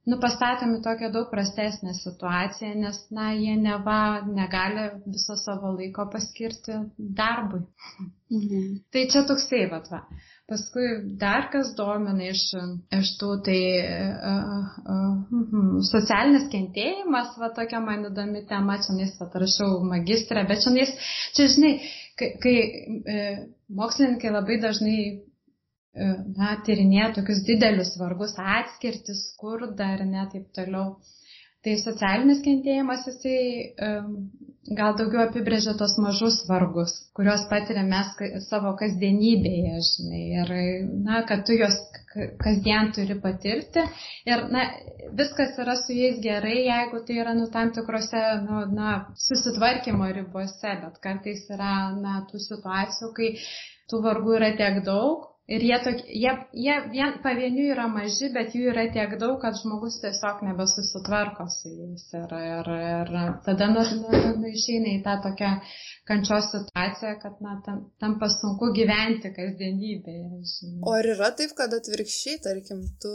nu, 0.08 0.18
pastatėme 0.22 0.80
tokią 0.84 1.12
daug 1.14 1.28
prastesnę 1.30 1.94
situaciją, 1.98 2.72
nes, 2.84 2.98
na, 3.14 3.28
jie 3.38 3.54
neva 3.60 4.00
negali 4.26 4.88
viso 5.06 5.36
savo 5.44 5.76
laiko 5.76 6.08
paskirti 6.14 6.80
darbui. 7.20 7.62
Mhm. 8.32 8.68
Tai 8.92 9.08
čia 9.12 9.26
toksai, 9.28 9.66
va, 9.74 9.82
va. 9.90 10.06
Paskui 10.50 10.86
dar 11.20 11.46
kas 11.52 11.70
domina 11.78 12.26
iš, 12.26 12.40
iš 12.98 13.10
tų, 13.20 13.28
tai 13.46 13.58
uh, 13.78 14.40
uh, 14.92 15.12
uh, 15.40 15.76
socialinis 15.88 16.48
kentėjimas, 16.52 17.36
va 17.40 17.52
tokia 17.56 17.80
man 17.84 18.08
įdomi 18.10 18.42
tema, 18.50 18.76
čia 18.82 18.96
nais 18.96 19.14
atrašiau 19.22 19.78
magistrę, 19.86 20.42
bet 20.48 20.64
čia 20.64 20.74
nais, 20.74 20.92
čia 21.36 21.46
žinai, 21.54 21.72
kai, 22.18 22.30
kai 22.42 22.54
e, 23.14 23.22
mokslininkai 23.80 24.32
labai 24.34 24.58
dažnai 24.62 24.98
e, 25.06 26.10
na, 26.36 26.56
tyrinėja 26.66 27.12
tokius 27.18 27.42
didelius 27.48 27.94
vargus 28.00 28.34
atskirtis, 28.58 29.28
skurdą 29.32 29.92
ir 29.96 30.06
net 30.10 30.34
taip 30.34 30.50
toliau. 30.58 30.96
Tai 31.62 31.76
socialinis 31.78 32.42
kentėjimas, 32.42 33.06
jisai 33.06 33.40
um, 33.86 34.14
gal 34.70 34.94
daugiau 34.98 35.24
apibrėžia 35.26 35.72
tos 35.78 35.96
mažus 35.98 36.36
vargus, 36.48 36.92
kuriuos 37.18 37.48
patiriam 37.50 37.88
mes 37.90 38.12
savo 38.46 38.74
kasdienybėje, 38.78 39.80
žinai, 39.88 40.20
ir, 40.38 40.52
na, 41.06 41.22
kad 41.26 41.42
tu 41.48 41.56
juos 41.58 41.74
kasdien 42.44 42.92
turi 42.94 43.16
patirti. 43.24 43.82
Ir, 44.28 44.44
na, 44.54 44.68
viskas 45.18 45.58
yra 45.64 45.74
su 45.80 45.96
jais 45.96 46.20
gerai, 46.22 46.60
jeigu 46.68 47.02
tai 47.08 47.18
yra, 47.24 47.34
nu, 47.38 47.48
tam 47.50 47.74
tikrose, 47.74 48.22
nu, 48.46 48.62
na, 48.76 48.94
susitvarkymo 49.26 50.12
ribose, 50.20 50.78
bet 50.84 51.02
kartais 51.02 51.42
yra, 51.50 51.74
na, 51.98 52.20
tų 52.30 52.42
situacijų, 52.46 53.12
kai 53.18 53.34
tų 53.90 54.04
vargų 54.06 54.38
yra 54.38 54.54
tiek 54.60 54.82
daug, 54.86 55.31
Ir 55.50 55.62
jie, 55.66 55.76
tok, 55.82 56.02
jie, 56.06 56.32
jie 56.54 56.74
vien, 56.92 57.16
pavieniui 57.24 57.72
yra 57.74 57.88
maži, 57.90 58.28
bet 58.34 58.52
jų 58.54 58.68
yra 58.70 58.84
tiek 58.94 59.16
daug, 59.18 59.40
kad 59.42 59.56
žmogus 59.58 59.96
tiesiog 59.98 60.44
nebesusitvarko 60.46 61.48
su 61.50 61.72
jais. 61.72 62.04
Ir, 62.14 62.34
ir, 62.38 62.70
ir 62.76 63.10
tada 63.48 63.66
nu, 63.72 63.82
nu, 64.04 64.20
nu, 64.38 64.52
išeina 64.52 64.92
į 64.92 65.00
tą 65.02 65.16
tokią 65.24 65.50
kančios 66.08 66.46
situaciją, 66.52 67.16
kad 67.24 67.42
na, 67.42 67.56
tam, 67.66 67.80
tampa 68.02 68.28
sunku 68.30 68.70
gyventi 68.76 69.32
kasdienybėje. 69.34 70.44
Žinai. 70.52 70.78
O 70.86 70.94
ar 71.00 71.10
yra 71.16 71.32
taip, 71.34 71.56
kad 71.58 71.74
atvirkščiai, 71.74 72.38
tarkim, 72.46 72.86
tu 73.02 73.12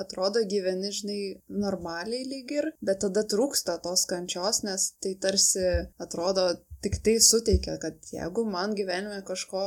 atrodo 0.00 0.46
gyveni, 0.48 0.94
žinai, 1.02 1.20
normaliai 1.66 2.24
lyg 2.32 2.56
ir, 2.62 2.70
bet 2.80 3.04
tada 3.04 3.26
trūksta 3.28 3.76
tos 3.84 4.08
kančios, 4.08 4.64
nes 4.64 4.88
tai 5.04 5.18
tarsi 5.20 5.68
atrodo 6.00 6.48
tik 6.84 6.98
tai 7.04 7.14
suteikia, 7.22 7.74
kad 7.82 8.10
jeigu 8.12 8.44
man 8.46 8.74
gyvenime 8.78 9.18
kažko 9.26 9.62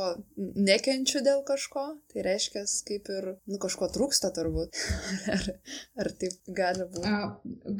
nekenčiu 0.68 1.20
dėl 1.26 1.42
kažko, 1.48 1.84
tai 2.12 2.24
reiškia, 2.26 2.64
kaip 2.88 3.10
ir, 3.12 3.28
nu, 3.50 3.58
kažko 3.62 3.88
trūksta 3.92 4.32
turbūt. 4.36 4.80
ar, 5.34 5.46
ar 6.04 6.12
taip 6.22 6.52
gali 6.60 6.88
būti? 6.94 7.14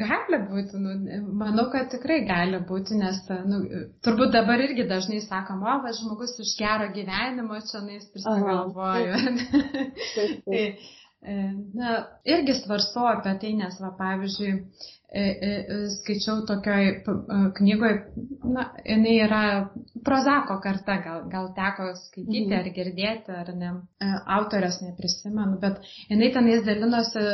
Gali 0.03 0.41
būti, 0.51 0.83
nu, 0.85 0.95
manau, 1.43 1.69
kad 1.73 1.91
tikrai 1.95 2.23
gali 2.29 2.61
būti, 2.69 2.99
nes, 3.01 3.23
nu, 3.49 3.63
turbūt 4.05 4.35
dabar 4.37 4.63
irgi 4.67 4.89
dažnai 4.91 5.23
sakom, 5.25 5.65
o, 5.65 5.77
va, 5.85 5.95
žmogus 5.97 6.37
iš 6.43 6.57
gero 6.61 6.91
gyvenimo 6.97 7.61
čia 7.71 7.85
nais 7.87 8.09
prisigalvoju. 8.13 9.21
tai, 10.49 10.65
e, 11.25 11.39
na, 11.79 12.01
irgi 12.29 12.61
svarstu 12.61 13.07
apie 13.15 13.39
tai, 13.41 13.57
nes, 13.65 13.81
va, 13.81 13.95
pavyzdžiui, 13.97 14.59
skaičiau 15.13 16.47
tokioj 16.49 16.87
knygoje, 17.59 17.97
na, 18.49 18.67
jinai 18.85 19.17
yra 19.27 19.43
prozako 20.05 20.57
karta, 20.65 20.97
gal, 21.05 21.19
gal 21.33 21.51
teko 21.57 21.91
skaityti 21.99 22.47
mhm. 22.47 22.55
ar 22.59 22.71
girdėti, 22.77 23.35
ar 23.43 23.51
ne, 23.57 23.73
e, 24.01 24.09
autorės 24.39 24.81
neprisimenu, 24.85 25.59
bet 25.63 25.83
jinai 26.09 26.31
tenais 26.35 26.65
dalinosi 26.67 27.25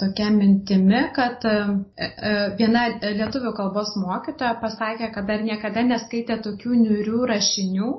tokia 0.00 0.30
mintimi, 0.34 1.02
kad 1.16 1.44
viena 2.58 2.84
lietuvių 3.02 3.52
kalbos 3.58 3.94
mokytoja 4.00 4.54
pasakė, 4.62 5.10
kad 5.14 5.26
dar 5.28 5.42
niekada 5.44 5.82
neskaitė 5.86 6.38
tokių 6.44 6.78
niurių 6.84 7.26
rašinių, 7.32 7.90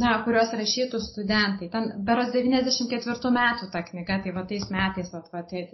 na, 0.00 0.14
kuriuos 0.24 0.54
rašytų 0.60 1.00
studentai. 1.02 1.70
Ten 1.72 1.90
beros 2.06 2.30
94 2.34 3.34
metų 3.34 3.70
ta 3.74 3.82
knyga, 3.86 4.20
tai 4.24 4.34
va 4.36 4.46
tais 4.48 4.66
metais, 4.70 5.10
va, 5.12 5.22
va, 5.32 5.42
tai, 5.50 5.66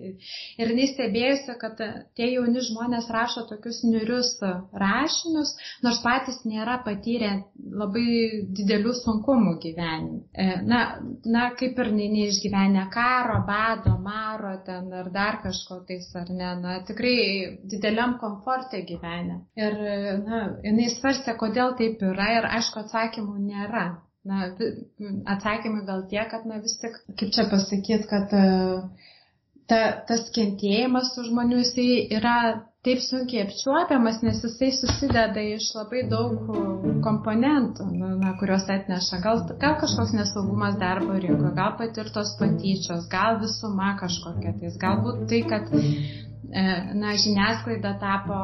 ir 0.57 0.72
jinai 0.72 0.86
labai 0.87 0.95
stebėjusi, 0.95 1.55
kad 1.61 1.80
tie 2.16 2.26
jauni 2.32 2.61
žmonės 2.62 3.09
rašo 3.11 3.47
tokius 3.49 3.82
niurius 3.84 4.39
rašinius, 4.72 5.55
nors 5.82 6.01
patys 6.03 6.45
nėra 6.45 6.82
patyrę 6.84 7.45
labai 7.57 8.45
didelių 8.59 8.93
sunkumų 8.95 9.59
gyvenime. 9.62 10.22
E, 10.34 10.62
na, 10.62 11.01
na 11.24 11.51
kaip 11.59 11.78
ir 11.78 11.93
neišgyvenę 11.93 12.89
karo, 12.93 13.43
bado, 13.47 13.97
maro 13.99 14.57
ten 14.66 14.93
ar 14.93 15.11
dar 15.11 15.41
kažko 15.43 15.82
tais 15.89 16.09
ar 16.14 16.30
ne, 16.30 16.55
na 16.62 16.78
tikrai 16.87 17.59
dideliam 17.64 18.18
komfortė 18.20 18.84
gyvenę. 18.87 19.43
Ir, 19.57 19.78
na, 20.26 20.43
jinai 20.64 20.91
svarstė, 20.95 21.37
kodėl 21.37 21.76
taip 21.78 22.03
yra 22.03 22.32
ir 22.39 22.51
aišku 22.59 22.84
atsakymų 22.84 23.39
nėra. 23.51 23.87
Na, 24.26 24.49
atsakymai 25.30 25.84
gal 25.87 26.01
tie, 26.11 26.24
kad, 26.26 26.49
na 26.51 26.59
vis 26.59 26.72
tik, 26.82 26.97
kaip 27.14 27.30
čia 27.30 27.45
pasakyti, 27.47 28.09
kad 28.11 28.32
uh, 28.34 29.12
ta, 29.70 29.82
tas 30.08 30.26
kentėjimas 30.36 31.12
tų 31.14 31.28
žmonių, 31.30 31.60
jisai 31.64 31.90
yra 32.18 32.36
taip 32.86 33.00
sunkiai 33.02 33.42
apčiuopiamas, 33.42 34.20
nes 34.22 34.38
jisai 34.44 34.68
susideda 34.76 35.42
iš 35.56 35.72
labai 35.74 36.04
daug 36.10 36.52
komponentų, 37.02 37.88
nu, 37.90 38.12
na, 38.20 38.36
kuriuos 38.38 38.68
atneša. 38.70 39.18
Gal, 39.24 39.42
gal 39.62 39.74
kažkoks 39.80 40.14
nesaugumas 40.14 40.78
darbo 40.82 41.18
rinkoje, 41.18 41.50
gal 41.58 41.74
patirtos 41.80 42.36
patyčios, 42.38 43.08
gal 43.10 43.40
visuma 43.42 43.96
kažkokia 44.02 44.54
tais, 44.60 44.78
galbūt 44.84 45.26
tai, 45.32 45.42
kad 45.50 45.74
na, 46.95 47.12
žiniasklaida 47.18 47.97
tapo 48.01 48.37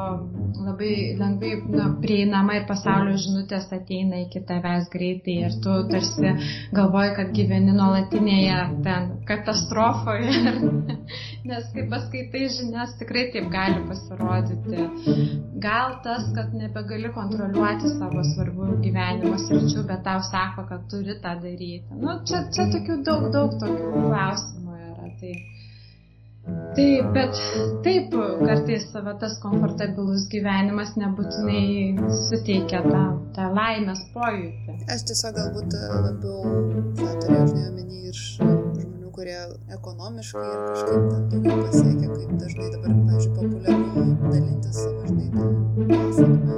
labai 0.67 0.95
lengvai 1.19 1.53
na, 1.71 1.87
prieinama 2.03 2.57
ir 2.59 2.65
pasaulio 2.67 3.15
žinutės 3.21 3.69
ateina 3.77 4.19
iki 4.25 4.43
tavęs 4.49 4.89
greitai 4.93 5.37
ir 5.47 5.55
tu 5.65 5.77
tarsi 5.91 6.33
galvoji, 6.75 7.13
kad 7.19 7.31
gyveni 7.37 7.75
nuolatinėje 7.77 8.59
ten 8.87 9.09
katastrofoje. 9.29 10.35
Nes 11.49 11.71
kai 11.75 11.87
paskaitai 11.95 12.45
žinias, 12.57 12.97
tikrai 13.01 13.29
taip 13.35 13.49
gali 13.55 13.81
pasirodyti. 13.89 14.85
Gal 15.63 15.97
tas, 16.07 16.29
kad 16.37 16.53
nebegali 16.59 17.11
kontroliuoti 17.15 17.95
savo 17.97 18.27
svarbių 18.33 18.81
gyvenimo 18.85 19.39
sričių, 19.47 19.87
bet 19.89 20.05
tau 20.07 20.23
sako, 20.31 20.67
kad 20.71 20.87
turi 20.91 21.19
tą 21.23 21.39
daryti. 21.43 22.03
Nu, 22.03 22.19
čia, 22.29 22.45
čia 22.55 22.69
tokių 22.75 23.03
daug, 23.07 23.31
daug 23.35 23.59
tokių 23.63 24.07
klausimų 24.09 24.79
yra. 24.83 25.11
Tai 25.23 25.35
Taip, 26.43 27.11
bet 27.15 27.37
taip, 27.85 28.15
kartais 28.43 28.87
va, 28.95 29.13
tas 29.21 29.37
komfortabilus 29.43 30.25
gyvenimas 30.33 30.95
nebūtinai 30.99 31.95
suteikia 32.31 32.81
tą, 32.87 33.03
tą 33.37 33.45
laimės 33.59 34.01
pojūtį. 34.15 34.79
Aš 34.95 35.05
tiesiog 35.11 35.37
galbūt 35.39 35.77
e, 35.79 35.83
labiau 36.09 36.39
tą 36.99 37.11
turėjau 37.23 37.47
žinai 37.53 37.67
omeny 37.69 38.11
iš 38.11 38.25
žmonių, 38.41 39.13
kurie 39.15 39.39
ekonomiškai 39.79 40.47
ir 40.49 40.61
kažkaip 40.73 41.03
ten 41.13 41.23
daugiau 41.37 41.57
pasiekia, 41.69 42.09
kaip 42.17 42.31
dažnai 42.43 42.69
dabar, 42.75 42.91
pavyzdžiui, 43.07 43.35
populiaru 43.39 43.87
dalintis 44.27 44.77
savo, 44.83 45.01
žinai, 45.13 45.29
tą 45.37 45.45
tas. 45.95 46.53